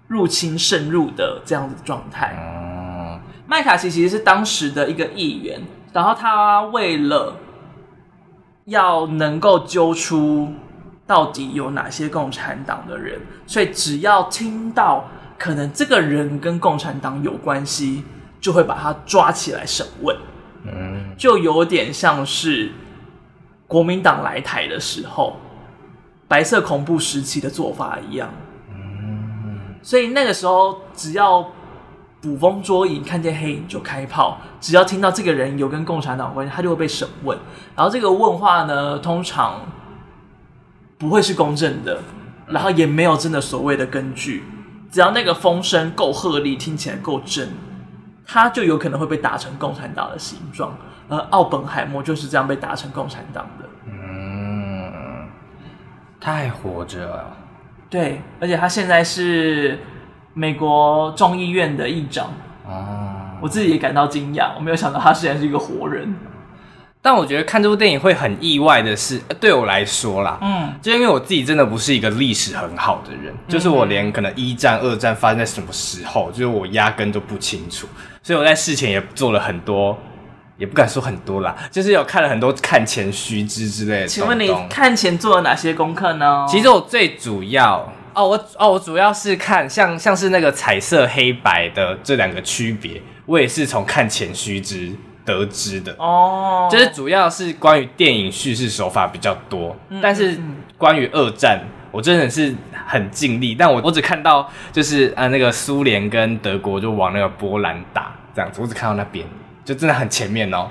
[0.07, 2.33] 入侵渗入的这样子状态。
[2.39, 7.35] 嗯、麦卡锡其实是当时的一个议员，然后他为了
[8.63, 10.53] 要能够揪出
[11.07, 15.05] 到底有哪些共产党的人，所以只要听到
[15.39, 18.03] 可能这个人跟共产党有关系，
[18.41, 20.15] 就会把他抓起来审问。
[20.65, 22.71] 嗯，就有点像是
[23.67, 25.37] 国民党来台的时候，
[26.27, 28.29] 白色恐怖时期的做法一样。
[28.69, 31.47] 嗯，所以那个时候只要
[32.19, 37.37] 捕风捉影，看见黑影就开炮，只要听到这个人有跟共产党关系，他就会被审问。
[37.75, 39.61] 然后这个问话呢，通常
[40.97, 42.01] 不会是公正的，
[42.47, 44.43] 然后也没有真的所谓的根据。
[44.89, 47.49] 只要那个风声够鹤唳，听起来够真。
[48.25, 53.65] 他就有可能会被打成共产党的形状，而奥本海默就是这样被打成共产党的。
[53.85, 54.91] 嗯，
[56.19, 57.37] 他还活着啊？
[57.89, 59.79] 对，而且他现在是
[60.33, 62.27] 美国众议院的议长。
[62.65, 66.13] 哦，我自己也感到惊讶，我没有想到他现在是一个活人。
[67.01, 77.87] 但我觉得看这部电影会很意外的是，对我来说啦，嗯，就因为我自己真的不是一个历史很好的人，嗯、就是我连可能一战、二战发生在什么时候，就是我压根都不清楚。
[78.21, 79.97] 所以我在事前也做了很多，
[80.57, 84.07] 也不敢说很多啦，就是有看了很多看前须知之类的。
[84.07, 86.45] 请问你看前做了哪些功课呢？
[86.49, 94.91] 其实我最主要哦，我哦，我主要是看像像是那个彩色黑白的这两个区别，我也是从看前须知
[95.27, 96.67] 得知的哦。
[96.71, 100.39] 就是主要是关于电影叙事手法比较多，嗯、但是
[100.79, 101.59] 关于二战。
[101.89, 102.53] 我真的是
[102.85, 109.25] 很尽力，但我我只看到就是呃那个苏联跟德国就往那个波兰打这样子，我只看到那边，
[109.65, 110.67] 就真的很前面哦。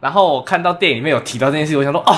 [0.00, 2.16] 然后我看到电影里面有提到这件事，我想说哦。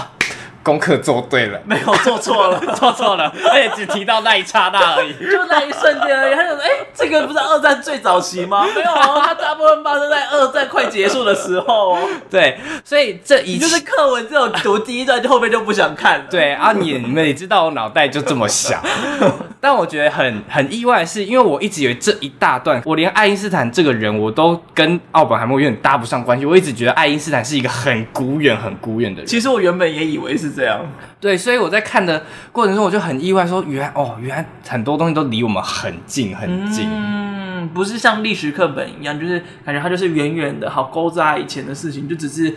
[0.63, 6.35] 功课做对了，没有做错了， 做错了，而且只提到那一刹那而已，就那一瞬间而已。
[6.35, 8.65] 他就说：“哎、欸，这个不是二战最早期吗？
[8.75, 11.99] 没有哦，它大部分发生在二战快结束的时候。”
[12.31, 16.27] 对，所以这一就是课文这种读第一段，就后面就不想看了。
[16.31, 18.81] 对啊，你你们也知道我脑袋就这么想，
[19.61, 26.47] 但我觉得很很意外的是，因为我一直以为这一大段，我连爱因斯坦这个人我都跟奥本海默有点搭不上关系。
[26.47, 29.27] 我一直觉得爱因斯坦是一个很古远、很古远的人。
[29.27, 30.52] 其实我原本也以为是。
[30.53, 30.81] 这样，
[31.21, 42.55] 对，所以我在看的过程中，我就很意外，说原来哦，原来很多东西都离我们很近很近，嗯，不是像历史课本一样，就是感觉它就是远远的，好勾扎以前的事情，就只是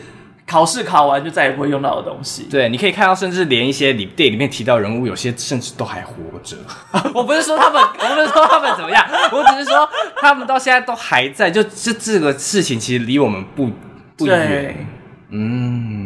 [0.48, 2.44] 考试考完就再也不会用到的东西。
[2.44, 6.56] 对，你可以看到，甚至连一些里电影里面提到人物，有些甚至都还活着。
[7.16, 9.90] 我不是说他们，我不是说他们怎么样，我只是说
[10.22, 13.72] 他们到现在都还在，就这这个事情其实离我们不
[14.16, 14.88] 不远。
[15.30, 16.05] 嗯。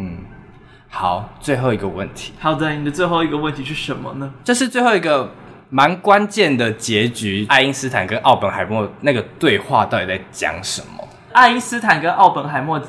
[0.92, 2.32] 好，最后一个问题。
[2.40, 4.30] 好的，你的最后一个问题是什么呢？
[4.42, 5.32] 这是最后一个
[5.70, 7.46] 蛮关键的结局。
[7.48, 11.08] 爱因斯坦跟奥本海默那个对话到底在讲什么？
[11.32, 12.82] 爱因斯坦跟奥本海默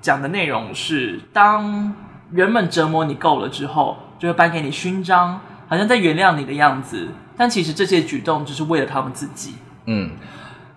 [0.00, 1.92] 讲的内容是：当
[2.30, 7.08] 人们折磨你够了之后，就会颁给你勋章，好像在原谅你的样子。
[7.36, 9.56] 但其实这些举动只是为了他们自己。
[9.86, 10.12] 嗯，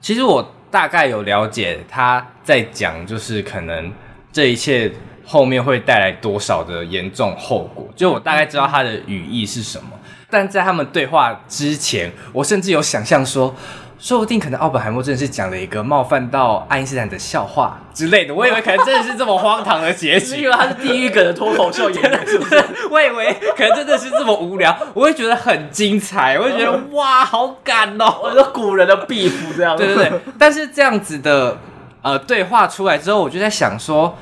[0.02, 3.94] 其实我大概有了解他在讲，就是可能
[4.32, 4.92] 这一切。
[5.26, 7.88] 后面会带来多少的严重后果？
[7.96, 9.90] 就我大概知道他的语义是什么，
[10.30, 13.54] 但在他们对话之前，我甚至有想象说，
[14.00, 18.34] 说不定可能奥本海默真的是讲了一个冒犯到爱因斯坦的笑话之类的。
[18.34, 22.64] 我以为可能真的是这么荒唐的结局， 因为他是地狱梗的脱口秀演员，是不是？
[22.90, 29.86] 我以为可能真的是这么无聊，我会觉得很精彩，我会觉得哇，好感哦， 我说古人的壁虎这样子。
[29.86, 31.60] 对对对，但是这样子的
[32.02, 34.18] 呃对话出来之后，我就在想说。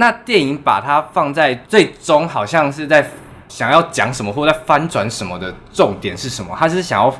[0.00, 3.04] 那电影把它放在最终，好像是在
[3.48, 6.54] 想要讲什么，或者在翻转什么的重点是什么？
[6.56, 7.12] 他是想要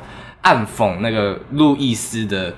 [0.43, 2.53] 暗讽那个路易斯的，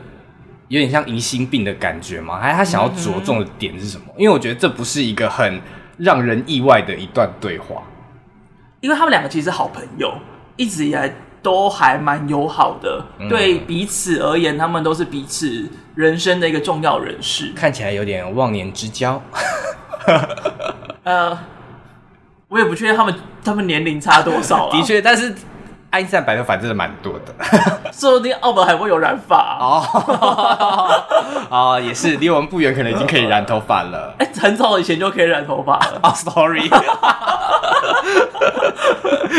[0.67, 2.39] 有点像疑心病的感觉吗？
[2.39, 4.13] 还是他想要着重的点是什么？
[4.15, 5.59] 因为我觉得这不是一个很
[5.97, 7.81] 让人意外的一段对话，
[8.81, 10.13] 因为他们两个其实是好朋友，
[10.55, 19.19] 一直以来都还蛮友好的，嗯、对彼此而言，他们都是彼此人生的一个重要人士，看起来有点忘年之交。
[21.03, 21.37] 呃，
[22.47, 24.71] 我也不确定他们他们年龄差多少了。
[24.77, 25.33] 的确，但是
[25.89, 27.33] 爱因斯坦白头发真的蛮多的，
[27.91, 29.83] 说不定澳门还会有染发哦。
[31.49, 34.15] 哦，也是，离我们不远，可能已经可以染头发了。
[34.19, 35.99] 哎、欸，很早以前就可以染头发了。
[36.03, 36.69] 哦，sorry，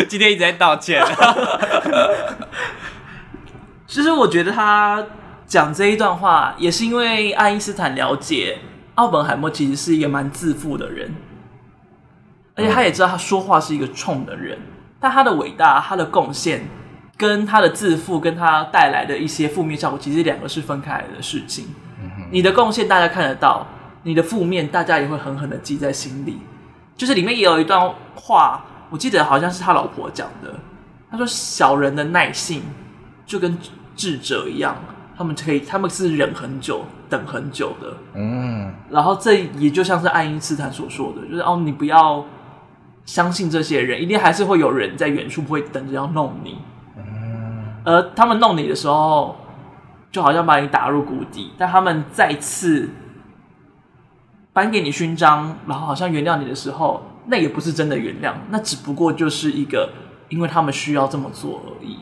[0.08, 1.02] 今天一直在道歉。
[3.86, 5.02] 其实我觉得他
[5.46, 8.58] 讲这一段话，也是因为爱因斯坦了解。
[8.96, 11.14] 奥本海默其实是一个蛮自负的人，
[12.54, 14.58] 而且他也知道他说话是一个冲的人，
[15.00, 16.68] 但他的伟大、他的贡献
[17.16, 21.66] 跟他的自负，跟他带来的一些负面效果，其实两个是分开来的事情。
[22.30, 23.66] 你的贡献大家看得到，
[24.02, 26.38] 你的负面大家也会狠狠的记在心里。
[26.96, 30.54] 就是里面也有一段话，我记得好像是他老婆讲的，
[31.10, 32.62] 他说：“小人的耐性
[33.24, 33.58] 就跟
[33.96, 34.76] 智者一样。”
[35.16, 37.96] 他们可以，他们是忍很久、等很久的。
[38.14, 42.24] 嗯，然后这也就像是爱因斯坦所说的，就是哦，你不要
[43.04, 46.58] 相信这些人，一定还是会有人在远处会等着要弄你。
[46.96, 49.36] 嗯，而他们弄你的时候，
[50.10, 52.88] 就好像把你打入谷底，但他们再次
[54.52, 59.90] 颁给你勋章，然后好像原谅你的时候，那也不是真的原谅，那只不过就是一个，
[60.28, 61.98] 因为他们需要这么做而已。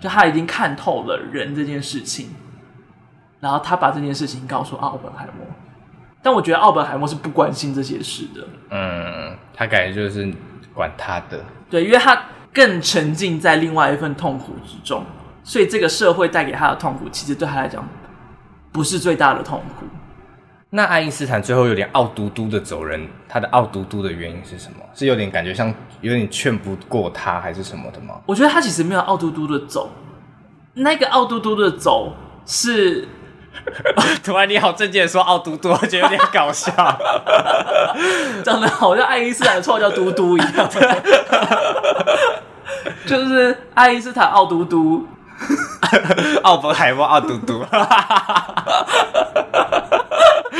[0.00, 2.30] 就他已经看透了人这件事情，
[3.38, 5.46] 然后他把这件事情告诉奥本海默，
[6.22, 8.46] 但我觉得奥本海默是不关心这些事的。
[8.70, 10.32] 嗯，他感觉就是
[10.74, 11.44] 管他的。
[11.68, 12.20] 对，因为他
[12.52, 15.04] 更沉浸在另外一份痛苦之中，
[15.44, 17.86] 所以这个社会带给他的痛苦，其实对他来讲
[18.72, 19.86] 不是最大的痛苦。
[20.72, 24.84] 那爱因斯坦最后有点傲嘟嘟的走人，他的傲嘟嘟的原因是什么？
[24.94, 28.14] 是有点感觉像有点劝不过他，还是什么的吗？
[28.24, 29.90] 我觉得他其实没有傲嘟嘟的走，
[30.74, 32.14] 那个傲嘟嘟的走
[32.46, 33.08] 是
[34.22, 36.70] 突然你好正经的说傲嘟嘟，我觉得有点搞笑，
[38.44, 40.70] 长得好像爱因斯坦的绰叫嘟嘟一样，
[43.06, 45.04] 就是爱因斯坦傲嘟嘟，
[46.44, 47.64] 奥本海默傲嘟嘟。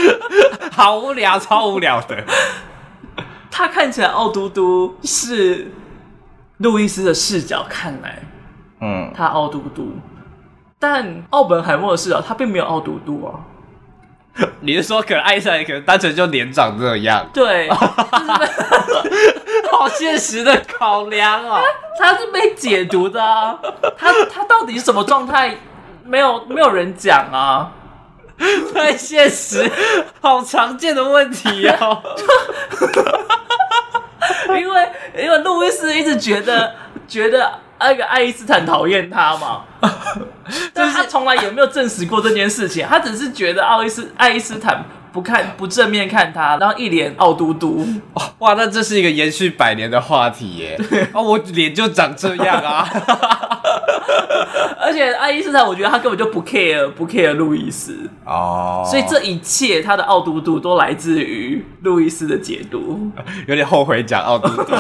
[0.72, 2.24] 好无聊，超无聊的。
[3.50, 5.72] 他看起来傲嘟嘟，是
[6.58, 8.22] 路易斯的视角看来，
[8.80, 9.96] 嗯，他傲嘟嘟。
[10.78, 13.40] 但奥本海默的视角，他并没有傲嘟嘟啊。
[14.60, 17.28] 你是说，可能爱因斯坦可能单纯就脸长这样？
[17.34, 17.68] 对，
[19.70, 21.60] 好现实的考量哦。
[21.98, 23.58] 他是被解读的啊。
[23.98, 25.56] 他他到底是什么状态？
[26.04, 27.72] 没有没有人讲啊。
[28.74, 29.70] 太现实，
[30.20, 32.02] 好常见的问题哦。
[34.48, 36.74] 因为因为路易斯一直觉得
[37.06, 39.64] 觉得那个爱因斯坦讨厌他嘛，
[40.72, 47.86] 但是他从来也没有证实过这件事情，他只是觉得奥伊斯爱因斯坦不看不正面看他，然后一脸傲嘟嘟。
[48.38, 50.80] 哇，那这是一个延续百年的话题耶。
[51.12, 52.88] 哦，我脸就长这样啊。
[54.80, 63.10] 而且爱因斯坦，我觉得他根本就不 care，不 care 路易斯哦，所以这一切他的傲嘟嘟都来自于路易斯的解读，
[63.46, 64.72] 有点后悔讲傲嘟嘟。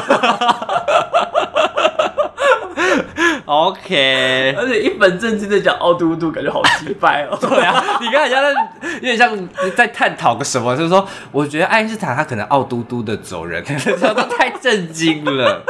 [3.46, 7.36] OK，而且一本正经的讲傲嘟嘟，感觉好奇怪哦。
[7.40, 8.52] 对啊，你看人家在
[8.94, 9.36] 有点像
[9.74, 15.62] 在探讨个什么，就是说，我觉得爱因斯坦他可能傲嘟嘟的走人，这都太震惊了。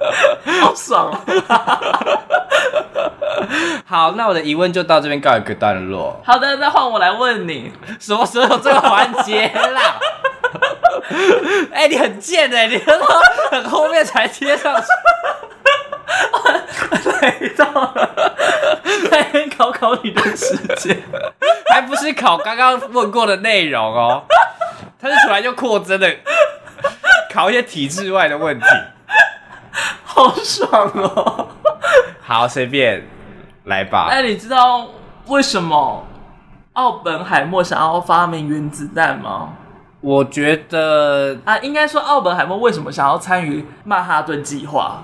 [0.60, 1.20] 好爽哦！
[3.84, 6.20] 好，那我的疑问就到这边告一个段落。
[6.24, 9.98] 好的，那换我来问你，什么时候有这个环节啦？
[11.72, 12.78] 哎、欸，你很贱哎、欸，你
[13.50, 14.86] 很后面才贴上去。
[17.20, 17.92] 来到了，
[19.10, 21.02] 来考考你的时间，
[21.70, 24.24] 还不是考刚刚问过的内容哦。
[25.00, 26.16] 他是突然就扩增的，
[27.32, 28.66] 考一些体制外的问题。
[30.04, 31.48] 好爽哦！
[32.20, 33.02] 好，随便
[33.64, 34.08] 来吧。
[34.10, 34.86] 哎，你知道
[35.26, 36.04] 为什么
[36.74, 39.54] 奥本海默想要发明原子弹吗？
[40.00, 45.02] 我觉得啊，应该说奥本海默为什么想要参与曼哈顿计划？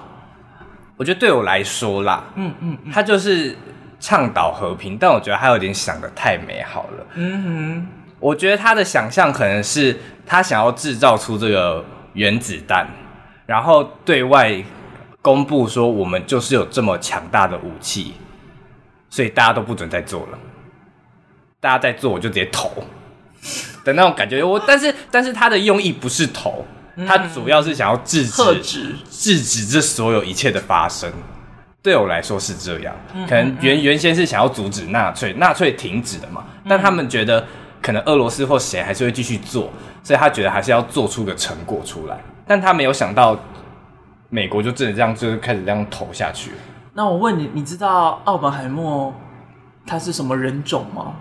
[0.96, 3.54] 我觉得对我来说啦，嗯嗯，嗯，他就是
[4.00, 7.06] 倡导和平，但我觉得他有点想的太美好了。
[7.14, 7.86] 嗯哼，
[8.18, 11.84] 我觉得他的想象可能是他想要制造出这个
[12.14, 12.86] 原子弹。
[13.46, 14.62] 然后对外
[15.22, 18.14] 公布说，我们就是有这么强大的武器，
[19.08, 20.38] 所以大家都不准再做了。
[21.60, 22.70] 大家在做，我就直接投
[23.84, 24.44] 的那种感觉。
[24.44, 26.64] 我但是但是他的用意不是投，
[27.06, 31.12] 他主要是想要制止制止这所有一切的发生。
[31.82, 32.94] 对我来说是这样，
[33.28, 36.44] 可能原原先是想要阻止纳粹，纳粹停止的嘛。
[36.68, 37.46] 但他们觉得
[37.80, 42.18] 可能俄罗斯或谁还是会继续做，所以他觉得还是要做出个成果出来。
[42.46, 43.36] 但他没有想到，
[44.28, 46.52] 美国就真的这样，就是开始这样投下去。
[46.94, 49.12] 那我问你，你知道奥本海默
[49.86, 51.14] 他是什么人种吗？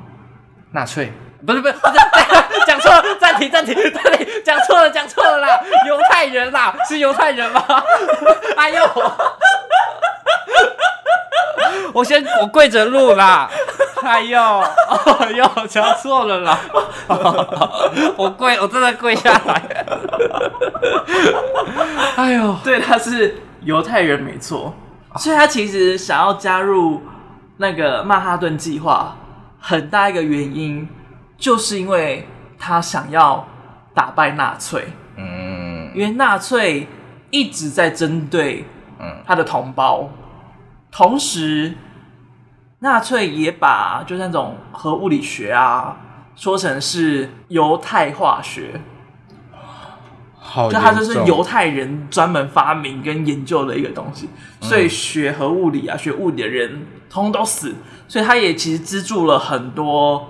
[0.72, 1.12] 纳粹？
[1.46, 1.76] 不是不是，
[2.66, 5.48] 讲错了，暂停暂停暂停，讲错了讲错了啦，
[5.88, 7.64] 犹太人啦，是犹太人吗？
[8.58, 8.84] 哎呦，
[11.94, 13.50] 我先我跪着录啦。
[14.04, 14.40] 哎呦，
[15.20, 16.60] 哎呦，讲错了啦。
[18.18, 19.86] 我跪，我真的跪下来。
[22.16, 24.74] 哎呦，对，他是犹太人没错，
[25.18, 27.02] 所以他其实想要加入
[27.58, 29.16] 那个曼哈顿计划，
[29.60, 30.88] 很大一个原因
[31.38, 32.28] 就是因为
[32.60, 33.48] 他想要
[33.94, 34.86] 打败纳粹。
[35.18, 36.88] 嗯，因为纳粹
[37.32, 38.66] 一直在针对
[39.26, 40.08] 他的同胞，
[40.96, 41.74] 同时。
[42.80, 45.98] 纳粹也把就那种核物理学啊
[46.36, 48.80] 说成是犹太化学，
[50.38, 54.30] 好，就它就是犹太人专门发明跟研究的一个东西，
[54.62, 57.74] 所以学核物理啊、学物理的人通通都死，
[58.08, 60.28] 所以他也其实资助了很多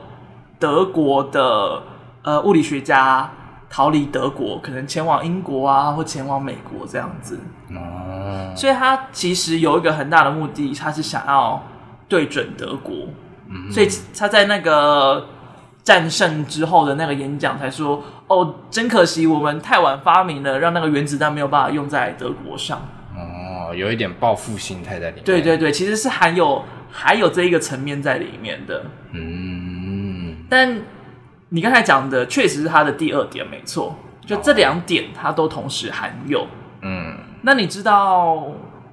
[0.57, 1.83] 德国的
[2.21, 3.29] 呃物理学家
[3.69, 7.39] 逃离德国，可能前往英国啊，或前往美国这样子。
[7.69, 11.61] 哦，所以他其实有一个很大的目的，他是想要。
[12.07, 12.93] 对准德国，
[13.49, 15.27] 嗯、所以他在那个
[15.83, 22.79] 战胜之后的那个演讲才说：“哦，真可惜，我们太晚发明了，让那个原子弹没有办法用在德国上。”
[23.17, 25.23] 哦，有一点报复心态在里面。
[25.25, 28.83] 对对对，其实是含有还有这一个层面在里面的。
[29.13, 30.79] 嗯，但
[31.55, 36.45] 你刚才讲的确实是他的第二点，没错，就这两点他都同时含有。
[36.81, 38.45] 嗯，那你知道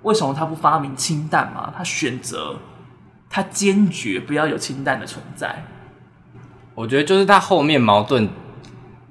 [0.02, 1.74] 为什么他不发明氢弹吗？
[1.76, 2.56] 他选择。
[3.34, 5.64] 他坚决不要有氢弹的存在，
[6.74, 8.28] 我觉得就是他后面矛盾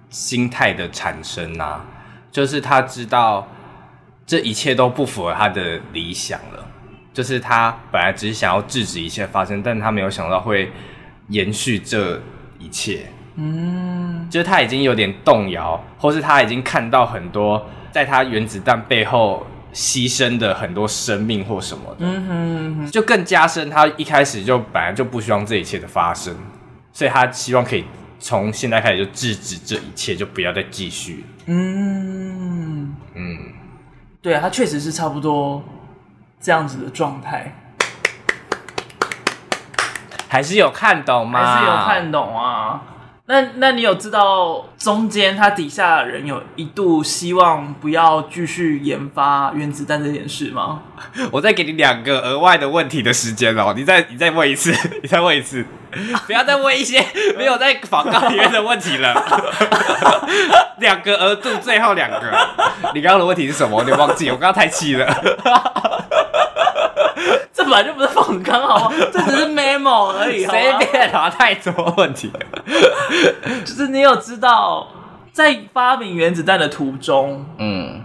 [0.10, 1.84] 心态的产生啊，
[2.32, 3.48] 就是他知道
[4.28, 6.64] 这一切都不符合他的理想了，
[7.12, 10.72] 就是他本来只是想要制止一切发生，但他没有想到会
[11.30, 12.22] 延续这
[12.60, 19.46] 一切，嗯，就是他已经有点动摇，或是他已经看到很多在他原子弹背后。
[19.74, 26.36] 牺牲的很多生命或什么的，嗯哼嗯哼，就更加深他一开始就本来就不希望这一切的发生，
[26.92, 27.86] 所以他希望可以
[28.20, 31.26] 从现在开始就制止这一切，就不要再继续。
[31.46, 33.38] 嗯嗯，
[34.22, 35.64] 对啊，他确实是差不多
[36.42, 37.56] 这样子的状态，
[40.28, 41.46] 还是有看懂吗？
[41.46, 42.82] 还是有看懂啊。
[43.32, 50.82] 那那你有知道中间他底下的人有一度希望不要继续研发原子弹这件事吗？
[51.32, 55.66] 我再给你两个额外的问题的时间哦，你再你再问一次，你再问一次，
[56.28, 57.02] 不要再问一些
[57.38, 59.14] 没有在广告里面的问题了。
[60.80, 62.20] 两个额度，最后两个。
[62.94, 63.78] 你刚刚的问题是什么？
[63.78, 65.08] 我有点忘记，我刚刚太气了。
[67.54, 68.96] 这本来就不是访纲，好吗？
[69.12, 72.40] 这只是 memo 而已，随便啊，太多问题了。
[73.66, 74.88] 就是你有知道，
[75.32, 78.02] 在发明原子弹的途中，嗯，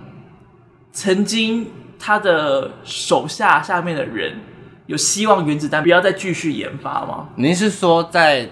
[0.92, 4.38] 曾经他的手下下面的人
[4.86, 7.28] 有希望原子弹不要再继续研发吗？
[7.36, 8.48] 您是说在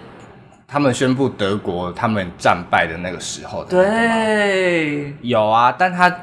[0.67, 3.69] 他们宣布德国他们战败的那个时候的？
[3.71, 6.13] 对，有啊，但他。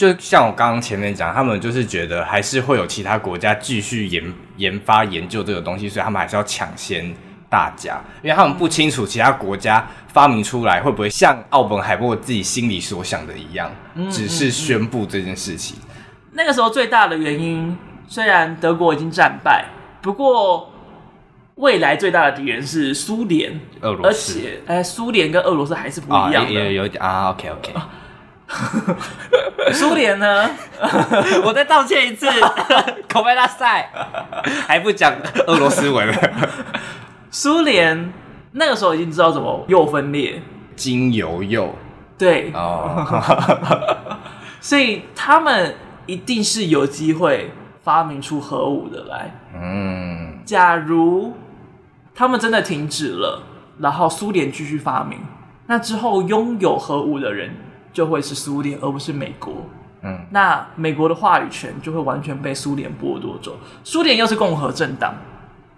[0.00, 7.14] 就像我刚刚前面讲，他们就是觉得还是会有其他国家继续研研发研究这个东西，所以他们还是要抢先
[7.50, 13.70] 大家，因为他们不清楚其他国家发明出来会不会像奥本海默自己心里所想的一样，
[14.10, 15.76] 只是宣布这件事情。
[16.32, 17.76] 那个时候最大的原因，
[18.08, 19.66] 虽然德国已经战败，
[20.00, 20.72] 不过
[21.56, 27.74] 未来最大的敌人是苏联、俄罗斯，而且哎，苏联跟俄罗斯还是不一样的，啊、有有点啊，OK OK。
[29.72, 30.50] 苏联呢？
[31.44, 32.26] 我再道歉一次，
[33.08, 33.90] 口碑大赛
[34.66, 35.12] 还不讲
[35.46, 36.14] 俄罗斯文了。
[37.30, 38.12] 苏联
[38.52, 40.42] 那个时候已经知道怎么铀分裂，
[40.74, 41.74] 经由铀。
[42.18, 43.06] 对哦，
[44.60, 45.74] 所以他们
[46.06, 47.50] 一定是有机会
[47.82, 49.34] 发明出核武的来。
[49.54, 51.32] 嗯，假如
[52.14, 53.42] 他们真的停止了，
[53.78, 55.18] 然后苏联继续发明，
[55.66, 57.54] 那之后拥有核武的人。
[57.92, 59.66] 就会是苏联，而不是美国。
[60.02, 63.58] 嗯，那美国的话语权就会完全被苏联剥夺走。
[63.84, 65.14] 苏联又是共和政党，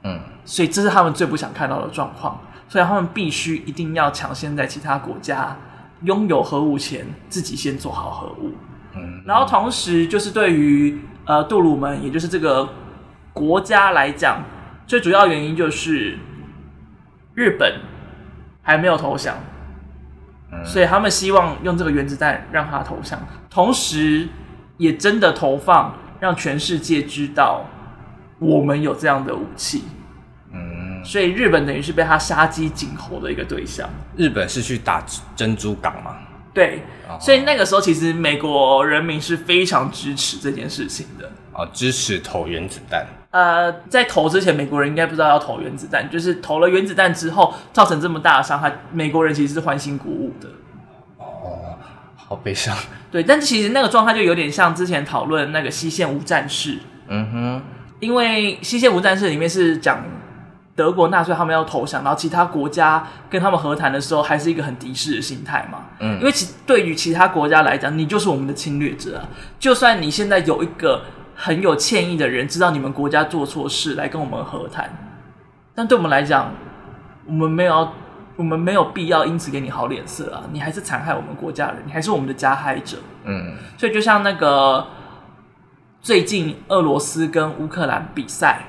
[0.05, 2.41] 嗯，所以这是他们最不想看到的状况。
[2.69, 5.55] 所以他们必须一定要抢先在其他国家
[6.05, 8.53] 拥有核武前，自己先做好核武。
[8.95, 12.67] 嗯，然后同时就是对于呃杜鲁门，也就是这个
[13.35, 14.43] 国家来讲，
[14.87, 16.19] 最主要原因就是
[17.35, 17.81] 日本
[18.63, 19.37] 还没有投降。
[20.65, 23.19] 所以他们希望用这个原子弹让他投降，
[23.51, 24.29] 同时
[24.77, 27.65] 也真的投放，让全世界知道
[28.39, 29.85] 我们有这样的武器。
[30.53, 33.89] 嗯，所以日本等于是被他杀鸡儆猴的一个对象。
[34.17, 35.03] 日本是去打
[35.35, 36.17] 珍珠港吗？
[36.53, 41.31] 对，哦、所以那个时候其实美国人民是非常支持这件事情的。
[41.55, 43.07] 哦，支持投原子弹。
[43.33, 50.49] 呃，在投之前，美国人应该不知道要投原子弹，就是投了原子弹之后，造成这么大的伤害，美国人其实是欢欣鼓舞的。
[51.19, 51.77] 哦，
[52.15, 52.77] 好悲伤。
[53.11, 56.79] 对，但其实那个状态就有点像之前讨论那个西线无战事。
[57.09, 57.63] 嗯哼，
[57.99, 60.05] 因为西线无战事里面是讲。
[60.75, 65.81] 德国纳粹他们要投降，然后其他国家跟他们和谈的时候，还是一个很敌视的心态嘛。
[66.01, 69.29] 嗯，因为其对于其他国家来讲，你就是我们的侵略者啊。
[69.59, 71.03] 就算你现在有一个
[71.45, 74.89] 很有歉意的人，知道你们国家做错事来跟我们和谈，
[75.75, 76.53] 但对我们来讲，
[77.27, 77.89] 我们没有，
[78.37, 80.45] 我们没有必要因此给你好脸色啊。
[80.53, 82.99] 你还是残害我们国家人，你还是我们的加害者。
[83.25, 84.87] 嗯，所以就像那个
[86.01, 88.67] 最近俄罗斯跟乌克兰比赛。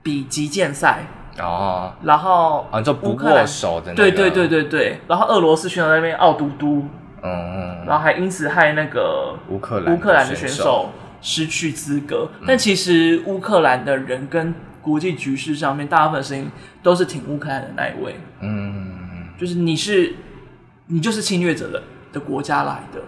[0.00, 1.00] 比击剑赛。
[1.38, 6.86] 哦，然后啊，就不握手的那个，对对对对对，然后俄罗斯选手在那边傲嘟嘟，
[7.22, 10.88] 嗯嗯，然后还因此害那个乌克兰乌克兰的选手
[11.20, 12.30] 失去资格。
[12.46, 16.50] 但其实乌克兰的人跟国际局势上面，大部分声音
[16.82, 20.14] 都是挺乌克兰的那一位，嗯，就是你是
[20.86, 23.02] 你就是侵略者的的国家来的，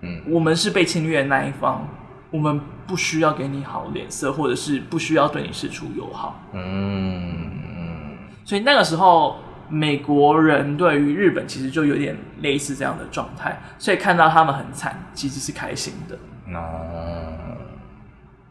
[0.00, 1.88] 嗯，我们是被侵略的那一方。
[2.30, 6.42] 我们不需要给你好脸色，或者是不需要对你示出友好。
[6.52, 9.36] 嗯，所以那个时候，
[9.68, 16.18] 美国人对于日本其实就有点类似这样的状态，所以看到他们很惨，其实是开心的。
[16.52, 17.32] 哦，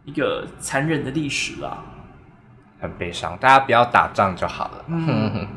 [0.06, 1.78] 一个残忍的历史啦，
[2.82, 3.38] 很悲伤。
[3.38, 4.86] 大家不要打仗就好了。
[4.88, 5.48] 嗯，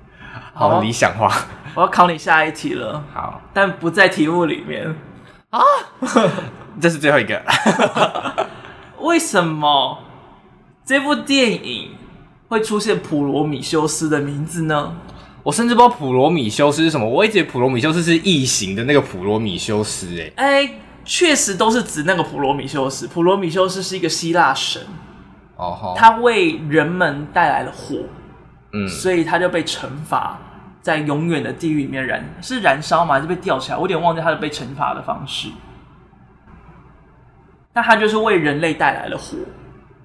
[0.52, 1.32] 好理想化。
[1.74, 3.02] 我要考你下一题了。
[3.12, 4.94] 好，但不在题目里面
[5.50, 5.60] 啊。
[6.80, 7.42] 这是最后一个。
[9.00, 9.98] 为什么
[10.84, 11.92] 这部电影
[12.48, 14.94] 会出现普罗米修斯的名字呢？
[15.42, 17.08] 我甚至不知道普罗米修斯是什么。
[17.08, 20.20] 我一直普罗米修斯是异形的那个普罗米修斯。
[20.36, 20.70] 哎哎，
[21.06, 23.08] 确实都是指那个普罗米修斯。
[23.08, 24.82] 普罗米修斯是一个希腊神。
[25.56, 27.96] 哦，他为人们带来了火。
[28.72, 30.36] 嗯，所以他就被惩罚
[30.82, 33.14] 在永远的地狱里面燃，是燃烧吗？
[33.14, 33.76] 还是被吊起来？
[33.76, 35.48] 我有点忘记他的被惩罚的方式。
[37.72, 39.36] 那他就是为人类带来了火，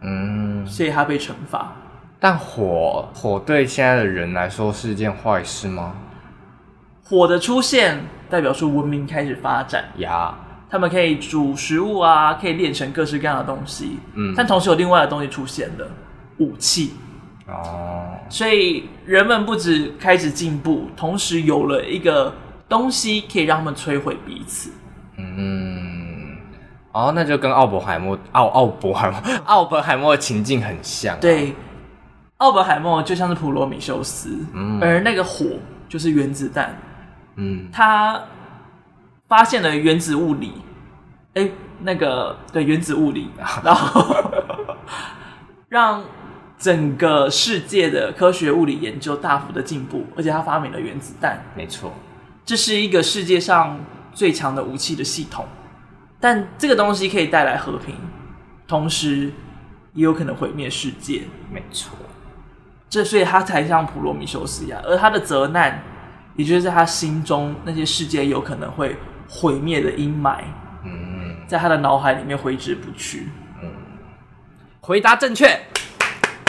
[0.02, 1.74] 嗯，所以他被惩罚。
[2.20, 5.96] 但火火对现在的人来说是一件坏事吗？
[7.04, 8.00] 火的出现
[8.30, 10.34] 代表说文明开始发展呀，
[10.72, 15.86] 他们可以煮食物啊，可以炼成各式各样的东西，嗯，但同时有另外的东西出现了，
[16.38, 16.94] 武器。
[17.48, 22.34] 哦，所以人们不止开始进步，同时有了一个
[22.70, 24.72] 东西可以让他们摧毁彼此，
[25.18, 26.38] 嗯。
[26.94, 31.20] 哦，那就跟奥本海默、奥奥伯海默、奥本海默的情境很像，啊。
[31.20, 31.54] 对，
[32.38, 35.46] 奥本海默就像是普罗米修斯，嗯，而那个火
[35.90, 36.78] 就是原子弹，
[37.36, 38.22] 嗯，他
[39.32, 40.52] 发现了原子物理，
[41.36, 41.50] 哎，
[41.84, 43.30] 那个对原子物理，
[43.64, 44.30] 然后
[45.70, 46.04] 让
[46.58, 51.94] 整个世界的科学物理研究大幅的进步，而且他发明了原子弹，没错，
[52.44, 53.80] 这是一个世界上
[54.14, 55.46] 最强的武器的系统。
[56.20, 57.96] 但这个东西可以带来和平，
[58.68, 59.32] 同时
[59.94, 61.22] 也有可能毁灭世界。
[61.50, 61.98] 没错，
[62.90, 65.82] 这所以他才像普罗米修斯一样，而他的责难，
[66.36, 68.98] 也就是在他心中那些世界有可能会
[69.34, 70.36] 毁灭的阴霾，
[70.84, 73.30] 嗯，在他的脑海里面挥之不去。
[73.64, 73.70] 嗯，
[74.82, 75.60] 回答正确。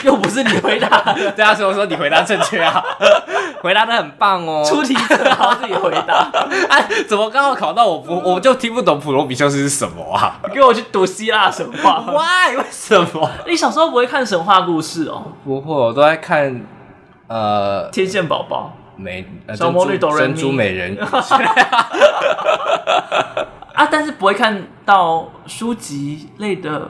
[0.03, 0.89] 又不是你回答，
[1.33, 2.83] 对啊，所以我说你回答正确啊，
[3.63, 4.61] 回答的很棒哦。
[4.65, 6.29] 出题者好自己回答，
[6.67, 10.41] 哎，怎么刚好考到我不，我就听不懂普罗米修斯是什么啊？
[10.49, 12.57] 你给我去读希腊神话，Why？
[12.57, 13.31] 为什么？
[13.47, 15.23] 你小时候不会看神话故事哦？
[15.45, 16.61] 不会，我都在看
[17.27, 19.25] 呃，天线宝宝、美
[19.55, 20.97] 小魔女、珍珠美人。
[23.73, 26.89] 啊，但是不会看到书籍类的。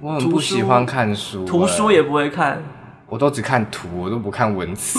[0.00, 2.62] 我很不喜欢看书，图书也不会看，
[3.08, 4.98] 我都只看图，我都不看文字。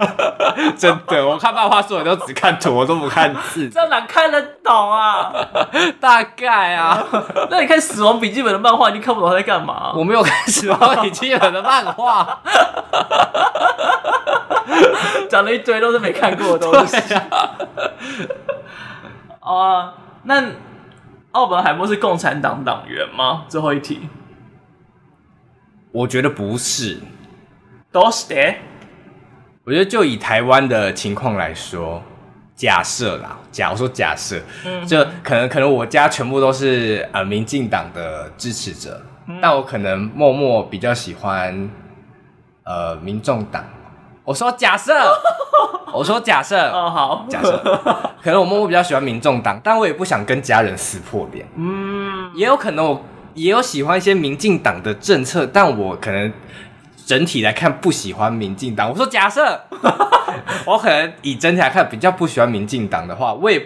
[0.78, 3.68] 真的，我看漫画书，我都只看图，我都不看字。
[3.70, 5.30] 这哪看得懂啊？
[6.00, 7.04] 大概啊。
[7.50, 9.92] 那你看《死亡笔记本》的漫画，你看不懂他在干嘛？
[9.94, 12.40] 我没有看《死亡笔记本》的漫画，
[15.28, 16.96] 讲了一堆都是没看过的东西。
[19.40, 20.42] 啊，那
[21.32, 23.42] 奥本海默是共产党党员吗？
[23.48, 24.08] 最后一题。
[25.92, 27.00] 我觉得不是，
[27.94, 28.54] 都是的。
[29.64, 32.02] 我觉得就以台湾的情况来说，
[32.56, 41.70] 假设啦，假如说假设，嗯，就可能可能我家全部都是呃民进党的支持者，嗯，但我可能默默比较喜欢
[42.64, 43.64] 呃民众党。
[44.24, 44.92] 我说假设，
[45.94, 47.56] 我说假设，哦好，假设，
[48.20, 51.46] 可能我默默比较喜欢民众党，但我也不想跟家人撕破脸。
[51.54, 53.00] 嗯，也有可能我
[53.34, 56.32] 也有喜欢一些民进党的政策，但我可能
[57.06, 58.88] 整体来看不喜欢民进党。
[58.90, 59.60] 我说假设，
[60.66, 63.58] 我可能以整体来看比较不喜欢民进党的话，我也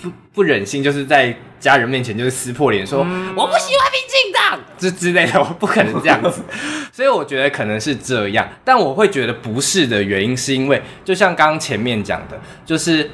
[0.00, 6.42] 不不忍心就是在家人面前就是撕破脸说、嗯、我不喜欢民进党 这之类的，我不可能这样子。
[6.92, 13.10] 所以我觉得可能是这样，但我会觉得不是的原因是因为，就像刚刚前面讲的，就是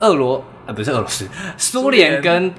[0.00, 2.52] 俄罗呃不是俄罗斯，苏联跟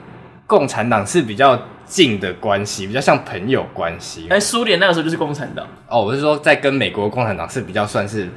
[0.45, 1.59] 共产党是比较
[1.89, 4.27] 近的关系，比较像朋友关系。
[4.29, 8.29] 哎，苏联那个时候就是共产党哦，我是说在跟美国共产党是比较算是，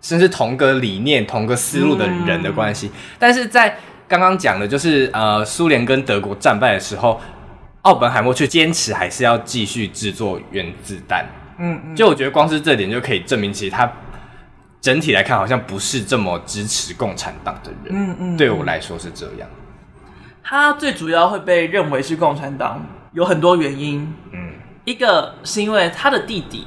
[0.00, 2.86] 甚至同个理念、同个思路的人的关系。
[2.86, 3.76] 嗯、但是在
[4.06, 7.20] 刚刚讲的就是呃，苏联跟德国战败的时候，
[7.82, 11.26] 奥本海默却坚持还是要继续制作原子弹。
[11.58, 13.90] 嗯，嗯，就我觉得光是这点就可以证明，其实他
[14.80, 17.90] 整体来看好像不是这么支持共产党的人。
[17.90, 19.48] 嗯嗯，对我来说是这样。
[20.44, 24.14] 他最主要会被认为是共产党，有很多原因。
[24.32, 24.52] 嗯，
[24.84, 26.66] 一个是因为他的弟弟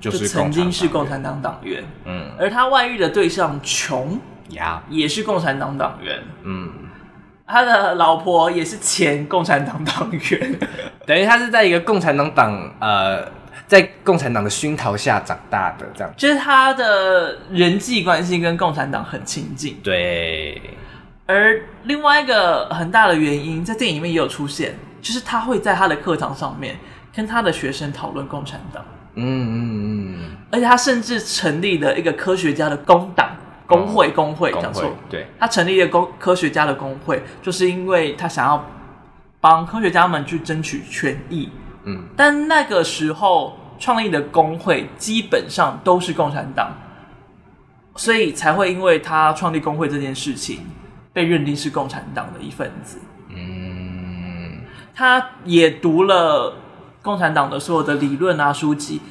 [0.00, 1.84] 就曾经是共产党党员。
[2.04, 4.20] 嗯，而他外遇的对象琼
[4.50, 6.22] 呀也是共产党党员。
[6.44, 6.72] 嗯，
[7.46, 10.58] 他的老婆也是前共产党党员，
[11.04, 13.36] 等于他是在一个共产党党呃。
[13.66, 19.78] 在共产党的熏陶下长大的，这样就是他的人际关系跟共产党很亲近。
[19.84, 20.58] 对，
[21.28, 26.78] 而另外一个很大的原因，在电影里面也有出现，就是他会在他的课堂上面
[27.14, 28.82] 跟他的学生讨论共产党。
[29.14, 33.28] 嗯嗯嗯，而且他甚至成立了一个科学家的工党
[33.66, 38.64] 工会工会，讲错，对，他成立了工科学家的工会，就是因为他想要
[39.38, 41.50] 帮科学家们去争取权益。
[41.84, 46.72] 嗯，但那个时候创立的工会基本上都是共产党，
[47.96, 50.60] 所以才会因为他创立工会这件事情
[51.18, 53.00] 被认定是共产党的一份子。
[53.28, 54.60] 嗯，
[54.94, 56.54] 他也读了
[57.02, 59.02] 共产党的所有的理论啊书籍，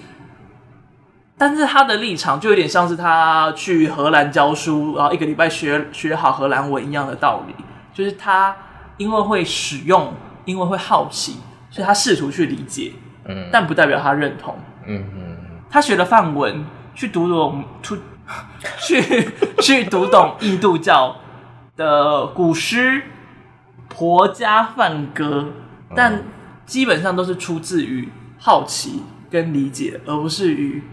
[1.37, 7.53] 但是他的立场就有点像是他去荷兰教书，然后一个礼拜学学好荷兰文一样的道理，
[7.93, 8.55] 就是他
[8.95, 10.13] 因为会使用，
[10.45, 11.41] 因为会好奇。
[11.69, 12.93] 所以他试图去理解，
[13.25, 15.37] 嗯，但不代表他认同，嗯嗯，
[15.69, 17.61] 他学了范文，去读懂，
[18.79, 19.29] 去
[19.61, 21.13] 去读懂印度教
[21.77, 23.01] 的古诗
[23.87, 25.53] 《婆家饭歌》，
[25.95, 26.23] 但
[26.65, 30.83] 基本上都是出自于好奇跟理解，而不是于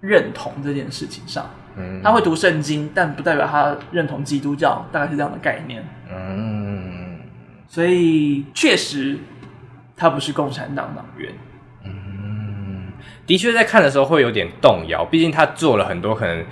[0.00, 1.50] 认同这件事情上。
[1.76, 5.84] 嗯，他会读圣经，但不代表他认同基督教，大概是这样的概念。
[6.08, 7.18] 嗯，
[7.66, 9.18] 所以确实。
[9.96, 11.30] 他不是共产党党员，
[11.84, 12.90] 嗯，
[13.26, 16.42] 的确在看的时候会有点动摇，毕竟他做了很多可能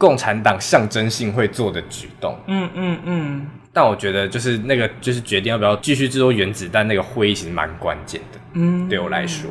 [0.00, 3.46] 共产党象征性会做的举动，嗯嗯嗯。
[3.70, 9.50] 但我觉得就是那个就是决定要不要继续制作原子弹那个会议其实蛮关键的，嗯，对我来说，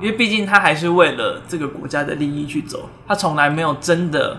[0.00, 4.36] 因为毕竟他还是为了这个国家的利益去走，他从来没有真的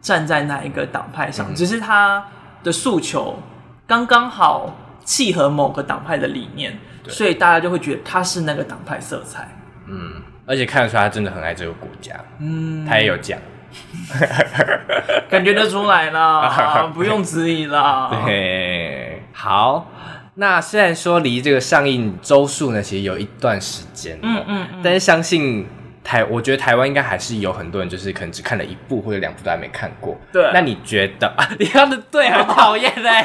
[0.00, 2.26] 站在哪一个党派上，嗯，只是他
[2.64, 3.38] 的诉求
[3.86, 6.76] 刚刚好契合某个党派的理念。
[7.10, 9.48] 所以大家就会觉得他是那个党派色彩，
[9.86, 13.38] 嗯，而且看得出来他真的很爱这个国家，嗯，他也有讲，
[15.28, 18.10] 感觉得出来啦， 不用质疑啦。
[18.24, 19.90] 对，好，
[20.34, 25.66] 那虽然说离这个上映周数呢，其实有一段时间，嗯嗯，但是相信。
[26.04, 30.16] 台，我觉得台湾应该还是有很多人，就是可能只看了一部或者两部都还没看过。
[30.32, 31.30] 对，那你觉得？
[31.60, 33.22] 你看的对，很讨厌哎。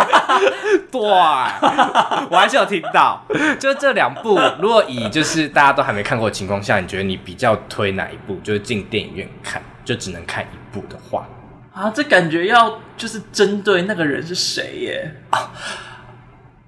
[0.91, 3.23] 对，我还是有听到。
[3.57, 8.35] 就这两部，如果以就是大家都还没看过的情况下，你觉得你比较推哪一部？
[8.43, 11.27] 就是进电影院看，就只能看一部的话。
[11.73, 15.15] 啊，这感觉要就是针对那个人是谁耶？
[15.31, 15.49] 哦，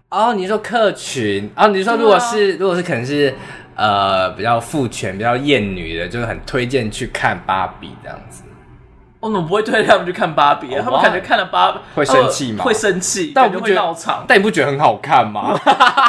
[0.09, 1.51] 哦，你说客群？
[1.55, 3.34] 哦，你说如果是，啊、如果是可能是。
[3.78, 8.41] 呃，比较父权、比较厌女的，就是很推荐去看芭比这样子。
[9.26, 10.84] 我怎么不会推荐他们去看芭比啊？
[10.86, 12.63] 他们感觉看了芭比会生气吗？
[12.63, 14.23] 会生气，但我不觉得闹场。
[14.28, 15.59] 但你不觉得很好看吗？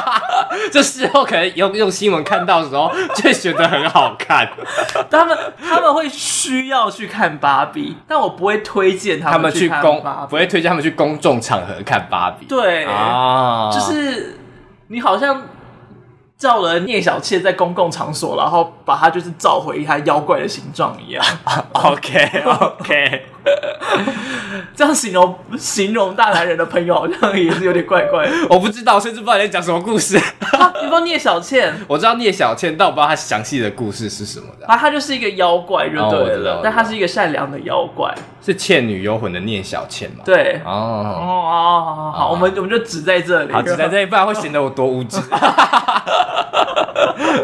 [0.70, 4.46] 这时候可能用用新闻看到的时候，就会觉得很好看。
[5.10, 5.34] 他们
[5.66, 12.44] 他们会需要去看芭比，但我不会推荐他们去公，不会推荐他们去公众场合看芭比。
[12.44, 14.38] 对啊，就是
[14.88, 15.42] 你好像。
[16.38, 21.24] 叫了聂小倩在公共场所，然后把她就是召回她妖怪的形状一样。
[21.72, 23.22] OK OK，
[24.76, 28.32] 这样形容形容大男人的朋友，好像也是有点怪怪的。
[28.50, 30.18] 我不知道，甚至不知道你在讲什么故事。
[30.18, 34.66] 啊、你说聂小倩，我知道聂小倩，但我不知道她详细的故事是什么的。
[34.66, 36.56] 啊，她就是一个妖怪，就对了。
[36.56, 38.14] 哦、但她是一个善良的妖怪，
[38.44, 40.22] 是《倩女幽魂》的聂小倩嘛？
[40.24, 40.60] 对。
[40.66, 45.18] 哦哦哦，好好好，我们我们就只在这里，好，只在这里，不然会显得我多无知。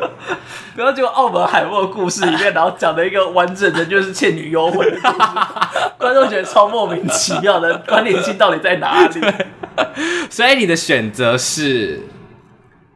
[0.75, 9.21] 不要就澳门海默的故事里面，然后讲的一个完整的，就是《倩女幽魂》的故事， 观众觉得超莫名其妙的关联性到底在哪里？
[10.31, 12.01] 所以你的选择是，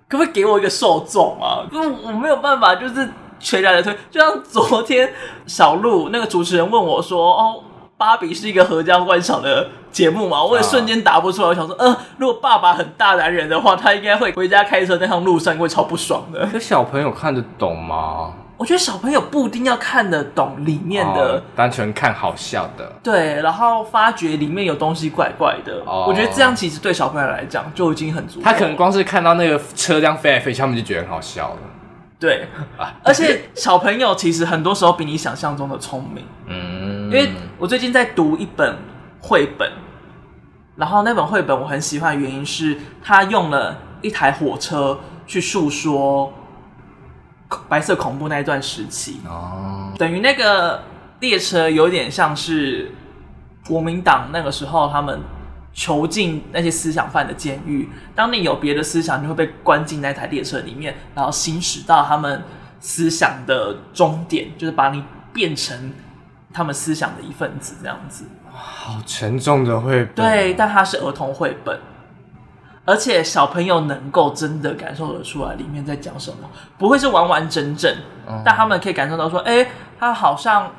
[0.09, 1.67] 可不可以给我一个受众啊？
[1.73, 3.97] 因为我没有办法，就是全然的推。
[4.11, 5.13] 就像昨天
[5.47, 7.63] 小鹿那个主持人问我说：“哦。”
[7.99, 9.67] 芭比是一个合家观赏的
[9.97, 10.45] 节目嘛？
[10.45, 11.49] 我也瞬间答不出来。
[11.49, 16.47] 我想说，呃，如果爸爸很大男人的话，他应该会回家开车那趟路上会超不爽的。
[16.53, 18.35] 可小朋友看得懂吗？
[18.59, 22.93] 我觉得小朋友不一定要看得懂里面的，哦、单纯看好笑的。
[23.03, 25.83] 对，然后发觉里面有东西怪怪的。
[25.87, 28.43] 哦、我觉得这样其实对小朋友来讲就已经很足。
[28.43, 31.57] 他可能光是看到那个车辆飞来飞去，他们就觉得很好笑了。
[32.21, 32.47] 对，
[33.03, 36.23] 而且小朋友其实很多时候比你想象中的聪明。
[36.49, 38.77] 嗯，因为我最近在读一本
[39.21, 39.71] 绘本，
[40.77, 46.33] 然后那本绘本我很喜欢的原因是，他用了一台火车去诉说
[47.69, 49.21] 白色恐怖那一段时期。
[49.27, 50.83] 哦，等于那个
[51.21, 52.93] 列车有点像是
[53.67, 55.21] 国民党那个时候他们。
[55.79, 62.43] 囚禁那些思想犯的监狱，当你有别的思想，你会被关进那台列车里面，然后行驶到他们
[62.81, 65.05] 思想的终点，就是把你
[65.35, 65.93] 变成
[66.51, 68.25] 他们思想的一份子，这样子。
[68.57, 70.15] 好沉重的绘本。
[70.15, 71.79] 对，但它是儿童绘本，
[72.85, 76.49] 而且小朋友能够真的感受得出来里面在讲什么，
[76.79, 77.95] 不会是完完整整，
[78.27, 80.71] 嗯、但他们可以感受到说，哎、欸，他好像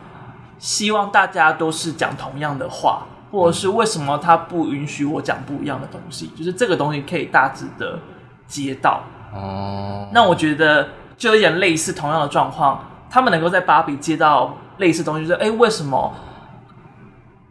[0.58, 3.04] 希望大家都是讲同样的话。
[3.30, 6.28] 或者是为什么他不允许我讲不一样的东西？
[6.28, 8.00] 就是这个东西可以大致的
[8.48, 9.04] 接到
[9.34, 10.08] 哦。
[10.14, 16.14] 那我觉得就有点类似同样的状况，他们能够在芭比接到类似东西，就是哎，为什么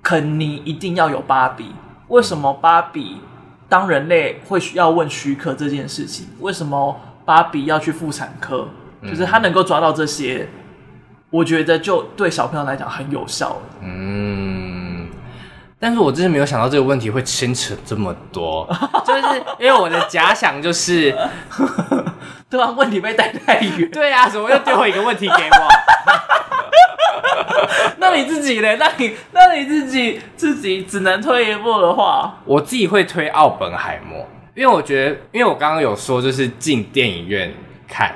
[0.06, 1.74] 肯尼一定要有芭比？
[2.06, 3.16] 为什么芭比
[3.68, 6.28] 当人类会需要问许可这件事情？
[6.38, 8.68] 为什么芭比要去妇产科？
[9.02, 10.48] 就是他能够抓到这些，
[11.30, 13.60] 我觉得就对小朋友来讲很有效。
[13.82, 15.08] 嗯。
[15.80, 18.64] 但是我真是没有想到这个问题会牵扯这么多，
[19.04, 21.12] 就是因为我的假想就是，
[22.56, 25.68] 问题被带太远，对啊，怎么又丢回一个问题给我？
[27.98, 28.76] 那你自己呢？
[28.76, 37.52] 那你那你自己自己只能推一步的话，我自己会推奥本海默，因为我觉得，因为我刚刚有说就是进电影院
[37.88, 38.14] 看。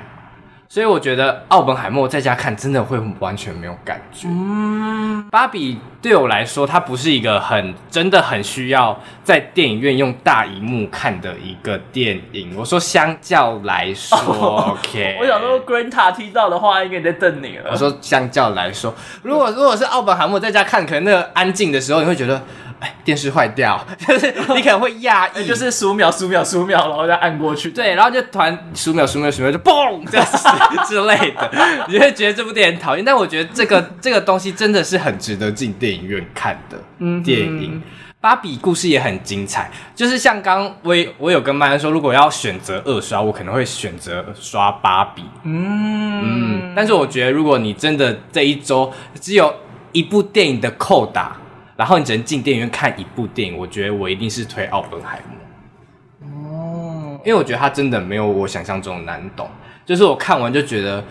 [0.73, 4.29] 所以我觉得奥本海默在家看真的会完全没有感觉。
[4.29, 12.55] 嗯，芭比对我来说，它不是一个很真的很需要在电影院用大荧幕看的一个电影。
[12.55, 15.17] 我说相较来说， 哦，OK。
[15.19, 17.69] 我想说，Granta 听到的话应该在瞪你了。
[17.69, 18.93] 我说相较来说，
[19.23, 22.41] 如果如果是奥本海默在家看，可能那个安静的时候，你会觉得。
[22.81, 27.69] 哎，电视坏掉， 就是你可能会压抑， 就是十五秒、十五秒、十五秒，然后再按过去。
[27.69, 30.47] 对，然后就突然十五秒、十五秒、十五秒就嘣 这样子
[30.87, 31.51] 之类的，
[31.87, 33.05] 你会觉得这部电影讨厌。
[33.05, 36.77] 但我觉得这个这个东西真的是很值得进电影院看的
[37.23, 37.75] 电影。
[37.75, 37.83] 嗯、
[38.19, 45.23] 芭比故事也很精彩，就是像刚我我有跟麦恩说，如果要选择二刷，我可能会选择刷芭比。
[45.43, 49.53] 嗯嗯，但是我觉得如果你真的这一周只有
[49.91, 51.37] 一部电影的扣打。
[51.81, 56.29] 然后你只能进电影院看一部电影，我觉得我一定是推奥本海默。
[56.29, 59.49] 哦，因为我觉得他真的没有我想象中难懂。
[59.83, 61.03] 就是我看完就觉得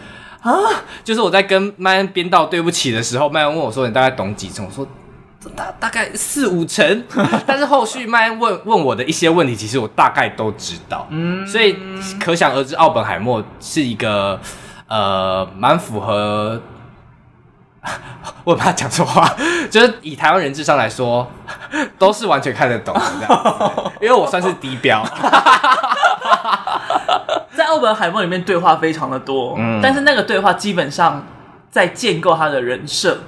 [0.43, 0.53] 啊，
[1.03, 4.87] 就是我在跟麦恩编导对不起的时候，麦恩问我说：“你大概懂几成？”我说
[5.57, 7.05] ：“大大概四五成。
[7.45, 11.05] ”但是后续麦恩问问我的一些问题，其实我大概都知道。
[11.11, 11.77] 嗯，所以
[12.21, 14.41] 可想而知，奥本海默是一个
[14.87, 16.63] 呃蛮符合。
[18.45, 19.29] 我怕讲错话，
[19.71, 21.31] 就是以台湾人智商来说，
[21.99, 25.03] 都是完全看得懂的这样， 因为我算是低标。
[27.57, 31.25] 在奥本海默里面对话非常的多，嗯，但是那个对话基本上
[31.71, 33.19] 在建构他的人设、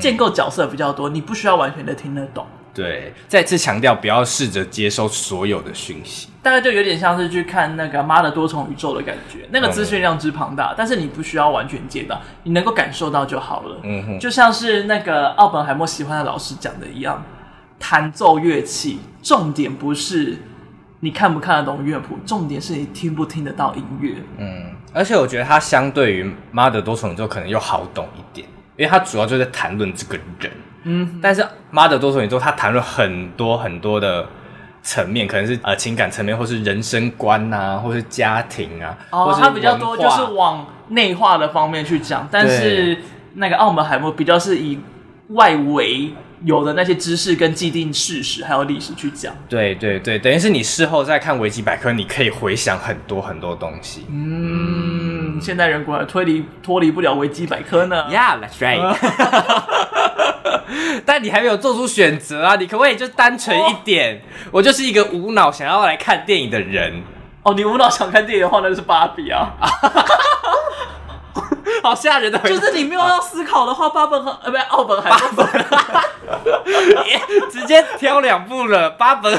[0.00, 2.46] 建构角色比较多，你不需要完全的听得懂。
[2.74, 13.76] 对，再次强调，不要试着接收所有的讯息，大概就有点像是去看那个《妈的多重宇宙》的感觉，那个资讯量之庞大，嗯、但是你不需要完全接到，你能够感受到就好了。
[13.82, 17.22] 嗯哼，就像是那个奥本海默喜欢的老师讲的一样，
[17.78, 20.38] 弹奏乐器，重点不是
[21.00, 24.14] 你看不看得懂乐谱，重点是你听不听得到音乐。
[24.38, 28.48] 嗯，而且我觉得它相对于《妈的多重宇宙》可能又好懂一点，
[28.78, 30.50] 因为它主要就在谈论这个人。
[30.84, 34.26] 嗯，但是《妈的多重宇宙》他谈了很多很多的
[34.82, 42.98] 层面，可能是呃情感层面，或是人生观啊，或是家庭啊，哦，他比较多就是往内化的方面去讲，但是
[43.34, 44.78] 那个奥本海默比较是以
[45.28, 46.12] 外围。
[46.44, 49.32] 有的那些知识跟既定事实，还有历史去讲。
[49.48, 54.04] 对对对，等于是你事后再看维基百科，你可以回想很多很多东西。
[54.10, 58.06] 嗯，现代人果然推离脱离不了维基百科呢。
[58.10, 58.80] Yeah, that's right.
[61.04, 62.56] 但你还没有做出选择啊！
[62.56, 64.16] 你可不可以就单纯一点？
[64.16, 64.20] 哦、
[64.52, 67.02] 我就是一个无脑想要来看电影的人。
[67.42, 69.50] 哦，你无脑想看电影的话，那就是芭比啊。
[71.82, 75.44] 好吓人的，就是你没有要思考的话，八本和呃，不是奥本海默，
[77.50, 78.88] 直接挑两部了。
[78.90, 79.36] 八本，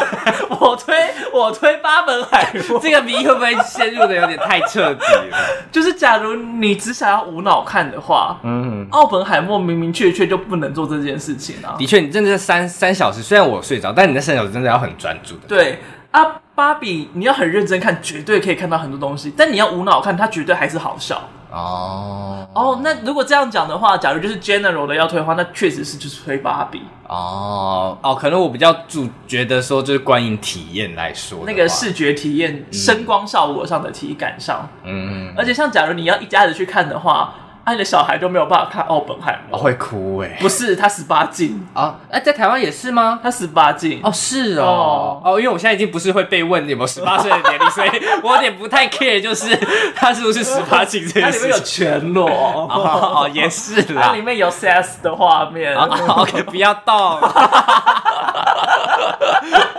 [0.59, 0.93] 我推
[1.31, 5.37] 我推八本海默，这个谜会不会陷入的有点太彻底了？
[5.71, 11.75] 就是假如你只想要无脑看的话，嗯，奥本海默明明确确就不能做这件事情啊。
[11.77, 15.41] 的确，你真的是三三小时，虽然我睡着，但你那三小时真的要很专注的。
[15.47, 15.79] 对
[16.11, 16.21] 啊，
[16.53, 21.21] 芭比你要很认真看，绝对可以看到很多东西，但你要无脑看，它绝对还是好笑。
[21.53, 22.47] 哦。
[22.53, 26.81] 哦，那如果这样讲的话，假如就是 general 的要推的话，那确实是就是推芭比。
[27.07, 27.97] 哦。
[28.01, 37.33] 哦，可能我比较主觉得说，就是观影体验来说，那个视觉体验、声光效果上的体感上，嗯，而且像假如你要一家子去看的话。
[37.71, 40.37] 你的小孩都没有办法看奥本海默，会哭哎！
[40.41, 41.95] 不是，他十八禁啊！
[42.11, 43.21] 哎，在台湾也是吗？
[43.23, 47.89] 他十八禁哦，是哦哦，因为我现在已经不是会被问有没有十八岁的年龄，所以
[48.21, 49.55] 我有点不太 care，就是
[49.95, 51.39] 他是不是十八禁这件事。
[51.39, 55.73] 它里面有全裸哦，也是啦，它里面有 sex 的画面。
[55.79, 56.93] OK，不要动，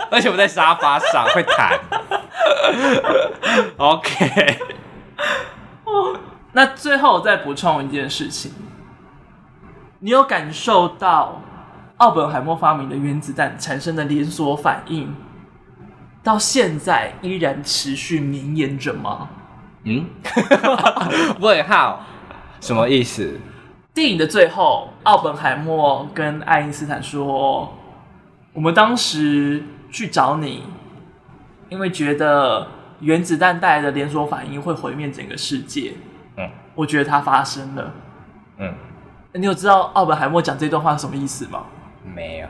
[0.09, 1.79] 而且我在沙发上会弹。
[3.77, 4.57] OK。
[6.55, 8.53] 那最后我再补充一件事情，
[9.99, 11.41] 你有感受到
[11.97, 15.13] 奥本海默发明的原子弹产生的连锁反应，
[16.23, 19.27] 到现在依然持续绵延着吗？
[19.83, 20.05] 嗯，
[21.41, 22.05] 问号，
[22.61, 23.37] 什么意思？
[23.93, 27.77] 电影的最后，奥本海默跟爱因斯坦说
[28.55, 30.63] ：“我们当时去找你，
[31.67, 32.69] 因为觉得
[33.01, 35.95] 原子弹带来的连锁反应会毁灭整个世界。”
[36.75, 37.93] 嗯，我觉得它发生了。
[38.57, 38.73] 嗯，
[39.33, 41.63] 你有知道奥本海默讲这段话是什么意思吗？
[42.03, 42.47] 没有。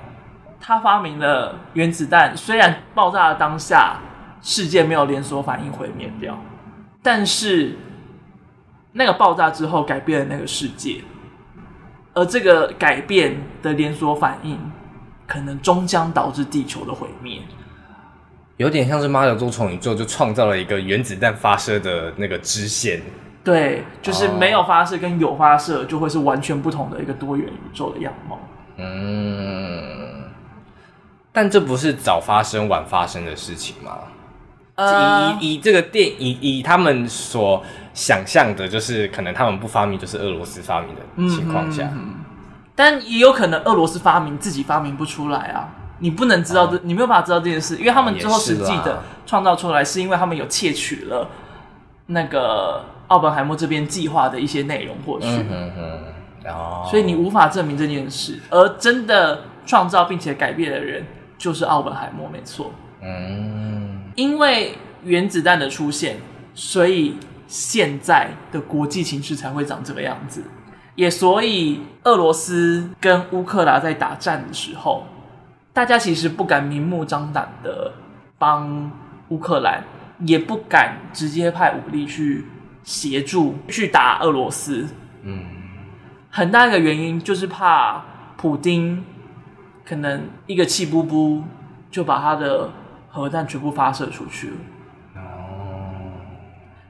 [0.60, 4.00] 他发明了原子弹，虽然爆炸的当下
[4.42, 6.36] 世界没有连锁反应毁灭掉，
[7.04, 7.78] 但是
[8.94, 11.04] 那个爆炸之后改变了那个世界，
[12.14, 14.60] 而这个改变的连锁反应
[15.28, 17.42] 可能终将导致地球的毁灭。
[18.58, 23.02] 有点像是妈的多虫宇宙就创造了一个原子弹发射的那个支线。
[23.46, 28.40] 对，就是没有发射跟有发射，就会是完全不同的一个多元宇宙的样貌。
[28.78, 30.24] 嗯，
[31.32, 34.00] 但这不是早发生晚发生的事情吗？
[34.74, 42.16] 呃，以以这个电以以他们所想象的，就是可能他们不发明，就是俄罗斯发明的情况下，嗯，
[42.76, 45.70] 但也有可能俄罗斯发明自己发明不出来啊。
[46.00, 51.30] 你不能知道这，哦，你没有办法知道这件事，因为他们最后实际的创造出来，是因为他们有窃取了
[52.08, 52.84] 那个。
[53.08, 61.06] 奥本海默这边计划的一些内容，或许，嗯哼，哦，所以你无法证明这件事，而真的创造并且改变的人
[61.38, 66.18] 就是奥本海默，没错，嗯，因为原子弹的出现，
[66.56, 70.44] 所以现在的国际形势才会长这个样子，
[70.96, 75.06] 也所以俄罗斯跟乌克兰在打战的时候，
[75.74, 77.94] 大家其实不敢明目张胆的
[78.40, 78.92] 帮
[79.30, 79.84] 乌克兰，
[80.26, 82.46] 也不敢直接派武力去。
[82.86, 84.88] 协助去打俄罗斯，
[85.24, 85.44] 嗯，
[86.30, 88.06] 很大一个原因就是怕
[88.38, 89.04] 普丁
[89.84, 91.44] 可能一个气不不
[91.90, 92.70] 就把他的
[93.10, 94.56] 核弹全部发射出去了。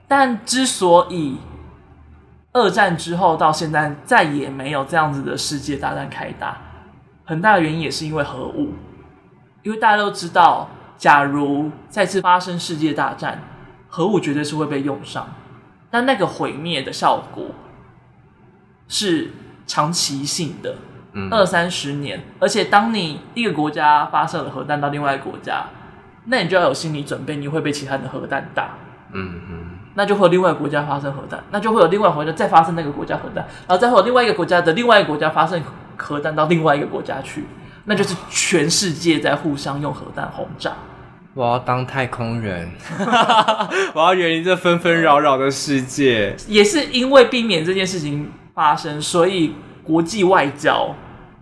[0.07, 1.37] 但之所以
[2.51, 6.57] 二战之后到现在再也没有这样子的世界大战开打，
[7.23, 8.73] 很大的原因也是因为核武，
[9.63, 13.41] 因为大家都知道，假如再次发生世界大战，
[13.87, 15.25] 核武绝对是会被用上。
[15.95, 17.45] 但那个毁灭的效果
[18.89, 19.31] 是
[19.65, 20.75] 长期性的，
[21.13, 22.21] 嗯，二三十年。
[22.37, 25.67] 而且，当你一个国家发射了核弹到另外一个国家，
[26.25, 28.71] 那你就要有心理准备，你会被其他的核弹打。
[29.13, 35.63] 嗯嗯，那就会有另外一个国家发生核弹，那就会有另外一个国家再发生那个国家核弹，然后再会有另外一个国家的另外一个国家发生
[35.95, 37.45] 核弹到另外一个国家去，
[37.85, 40.73] 那就是全世界在互相用核弹轰炸。
[41.35, 42.71] 我要当太空人，
[43.93, 46.33] 我要远离这纷纷扰扰的世界。
[46.47, 50.95] 也是因为避免这件事情发生，所以国际外交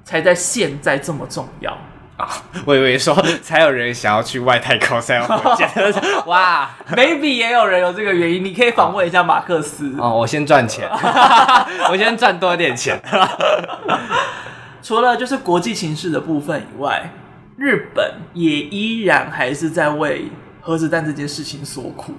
[0.04, 1.72] 才在现在这么重要
[2.18, 2.28] 啊！
[2.66, 5.70] 我以为说才有人想要去外太空，才要火箭。
[6.26, 9.94] 哇，maybe 也有人有这个原因，你可以访问一下马克思。
[10.00, 10.89] 哦，我先赚钱，
[11.91, 13.00] 我先赚多一点钱。
[14.82, 17.12] 除了就是国际情势的部分以外，
[17.58, 20.32] 日本也依然还是在为
[20.62, 22.14] 核子弹这件事情所苦。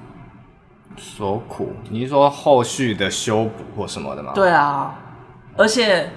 [0.97, 1.72] 所苦？
[1.91, 4.32] 你是说后续的修补或什么的吗？
[4.35, 4.97] 对啊，
[5.57, 6.11] 而且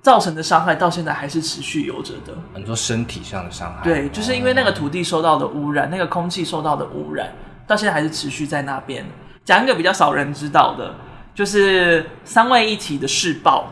[0.00, 2.32] 造成的伤害到现在还是持续有着的。
[2.54, 3.84] 很多身体上的伤害。
[3.84, 7.30] 对，就是因为那个土地受到的污染，那个空气受到的污染，
[7.66, 9.04] 到现在还是持续在那边。
[9.44, 10.94] 讲一个比较少人知道的，
[11.34, 13.70] 就是三位一体的试爆，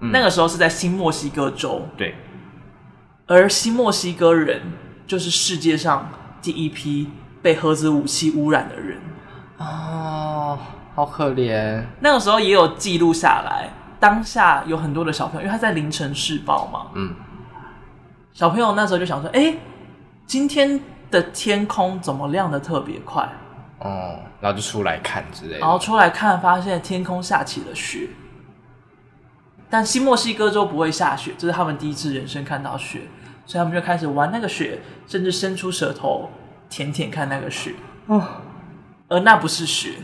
[0.00, 1.86] 嗯、那个时候是在新墨西哥州。
[1.96, 2.14] 对，
[3.26, 4.62] 而新墨西哥人
[5.06, 6.08] 就是世界上
[6.40, 7.10] 第一批
[7.42, 9.00] 被核子武器污染的人。
[9.58, 10.56] 哦，
[10.94, 11.82] 好可怜。
[12.00, 16.86] 那个时候也有记录下来，当下有很多的小朋友，因为他在凌晨试爆嘛。
[16.94, 17.14] 嗯。
[18.32, 19.58] 小朋友那时候就想说：“哎、欸，
[20.26, 23.28] 今天的天空怎么亮的特别快？”
[23.80, 25.58] 哦，然后就出来看之类的。
[25.58, 28.08] 然后出来看，发现天空下起了雪。
[29.76, 33.02] 但新墨西哥州不会下雪，这是他们第一次人生看到雪，
[33.44, 36.30] 所以他们就开始玩那个雪，甚至伸出舌头
[36.70, 37.74] 舔舔看那个雪。
[38.06, 38.26] 哦。
[39.08, 39.96] 而那不是雪，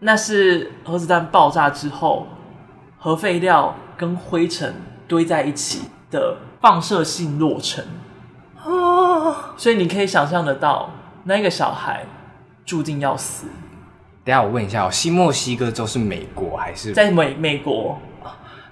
[0.00, 2.26] 那是核子弹爆炸之后，
[2.98, 4.74] 核废料跟灰尘
[5.06, 7.86] 堆在一起的放射性落尘。
[8.64, 10.90] 哦，所以你可以想象得到，
[11.22, 12.04] 那个小孩
[12.64, 13.46] 注定要死。
[14.24, 17.96] 等下我问一下，新墨西哥州是美国还是在美美国？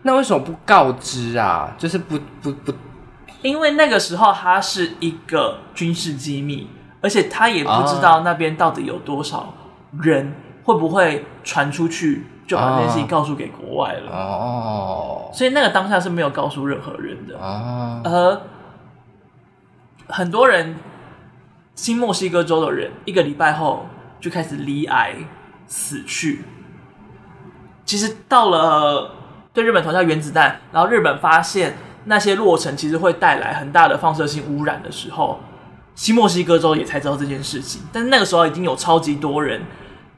[0.08, 1.74] 那为什么不告知啊？
[1.76, 2.72] 就是不不不，
[3.42, 6.70] 因为那个时候它是一个军事机密。
[7.00, 9.54] 而且他也不知道那边到底有多少
[10.02, 10.34] 人，
[10.64, 14.10] 会不会传出去，就把这件事情告诉给国外了。
[14.10, 17.38] 哦，所以那个当下是没有告诉任何人的。
[17.38, 18.40] 哦，而
[20.12, 20.74] 很多人，
[21.76, 23.86] 新墨西哥州的人，一个礼拜后
[24.18, 25.14] 就开始罹癌
[25.68, 26.44] 死去。
[27.84, 29.12] 其实到了
[29.58, 35.40] 对日本投下原子弹，然后日本发现那些落尘其实会带来很大的放射性污染的时候。
[35.96, 39.62] 新墨西哥州也才知道这件事情，但是那个时候已经有超级多人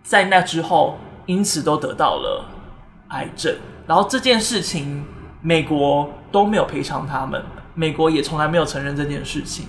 [0.02, 2.44] 在那之后，因此都得到了
[3.08, 3.56] 癌症。
[3.86, 5.06] 然后这件事情，
[5.40, 9.68] 美国都没有赔偿他们，美国也从来没有承认这件事情。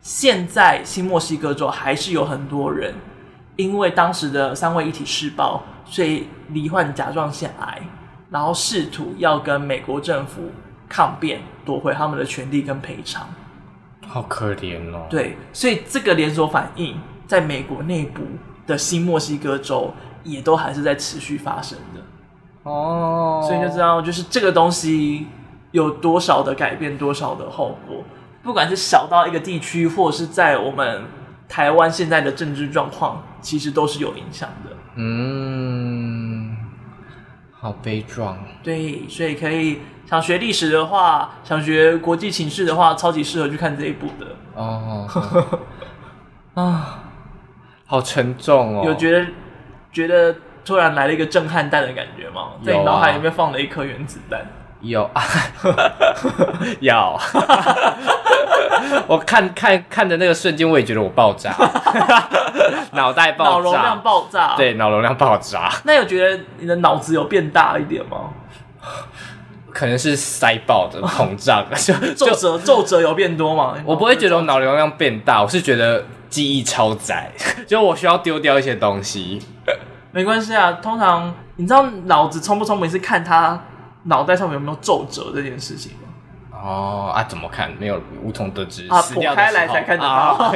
[0.00, 2.94] 现在新墨西哥州还是有很多人
[3.56, 7.82] 因为当时的三位一体试爆，所以罹患甲状腺癌，
[8.30, 10.50] 然后试图要跟美国政府
[10.88, 13.28] 抗辩，夺回他们的权利跟赔偿。
[14.06, 15.06] 好可怜哦。
[15.10, 18.22] 对，所以这个连锁反应在美国内部
[18.66, 22.00] 的新墨西哥州也都还是在持续发生的。
[22.62, 25.26] 哦，所以就知道就是这个东西
[25.70, 28.02] 有多少的改变，多少的后果，
[28.42, 31.04] 不管是小到一个地区，或者是在我们
[31.48, 34.70] 台湾现在的政治状况，其实都是有影响的。
[34.96, 35.85] 嗯，
[37.66, 38.38] 好悲壮。
[38.62, 39.80] 对，所以可以。
[40.08, 44.26] 想学历史的话，想学国际情势的话，超级适合去看这一部的。
[44.54, 45.04] 哦，
[46.54, 47.00] 啊，
[47.84, 48.84] 好沉重哦。
[48.84, 49.26] 有觉得
[49.90, 52.50] 觉得突然来了一个震撼弹的感觉吗？
[52.64, 54.46] 在你脑海里面放了一颗原子弹。
[54.80, 55.22] 有啊，
[56.78, 57.18] 有。
[59.06, 61.54] 我看看看的那个瞬间，我也觉得我爆炸，
[62.92, 64.54] 脑袋爆炸，脑容量爆炸。
[64.56, 65.70] 对，脑容量爆炸。
[65.84, 68.30] 那有觉得你的脑子有变大一点吗？
[69.72, 73.74] 可能是塞爆的膨胀，就 皱褶皱褶有变多吗？
[73.84, 77.30] 我不会觉得我脑容量变大，我是觉得记忆超载，
[77.66, 79.42] 就我需要丢掉一些东西。
[80.12, 83.60] 没关系啊，通常你知道脑子聪不聪明是看他
[84.04, 86.05] 脑袋上面有没有皱褶这件事情吗？
[86.66, 87.70] 哦啊，怎么看？
[87.78, 90.52] 没有无从得知啊，剖开来才看得到。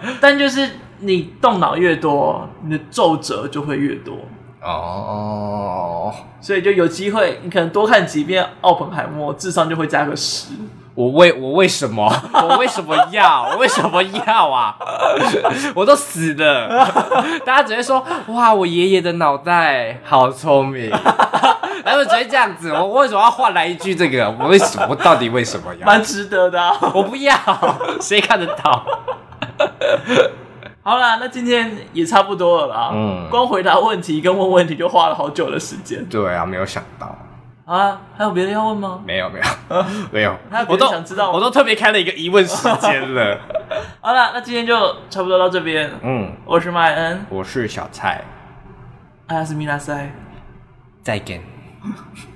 [0.20, 4.16] 但就是你动脑越多，你的皱褶就会越多。
[4.60, 10.48] 哦，所以就有机会，你可能多看几遍《奥本海默》，智商就会加个十。
[11.00, 12.12] 我为我为什么？
[12.34, 13.48] 我为什么要？
[13.52, 14.76] 我为什么要啊？
[15.74, 16.68] 我都死了，
[17.46, 20.90] 大家只会说：哇，我爷爷的脑袋好聪明。
[21.82, 24.30] 然后只会这样子，我为什么要换来一句这个？
[24.38, 24.86] 我为什么？
[24.90, 25.86] 我到底为什么要？
[25.86, 26.76] 蛮值得的啊！
[26.92, 27.34] 我不要，
[28.02, 28.84] 谁看得到？
[30.82, 32.90] 好啦，那今天也差不多了啦。
[32.92, 36.04] 嗯，光回答问题跟问问题就花了好久的时间。
[36.10, 37.16] 对啊，没有想到。
[37.70, 39.00] 啊，还有别的要问吗？
[39.06, 40.36] 没有，没有， 没有。
[40.66, 41.30] 我都想知道？
[41.30, 43.38] 我都我都特别开了一个疑问时间了。
[44.02, 44.74] 好了，那今天就
[45.08, 45.88] 差不多到这边。
[46.02, 48.24] 嗯，我是麦恩，我是小蔡。
[49.28, 50.10] 阿亚斯米拉塞，
[51.04, 51.40] 再见。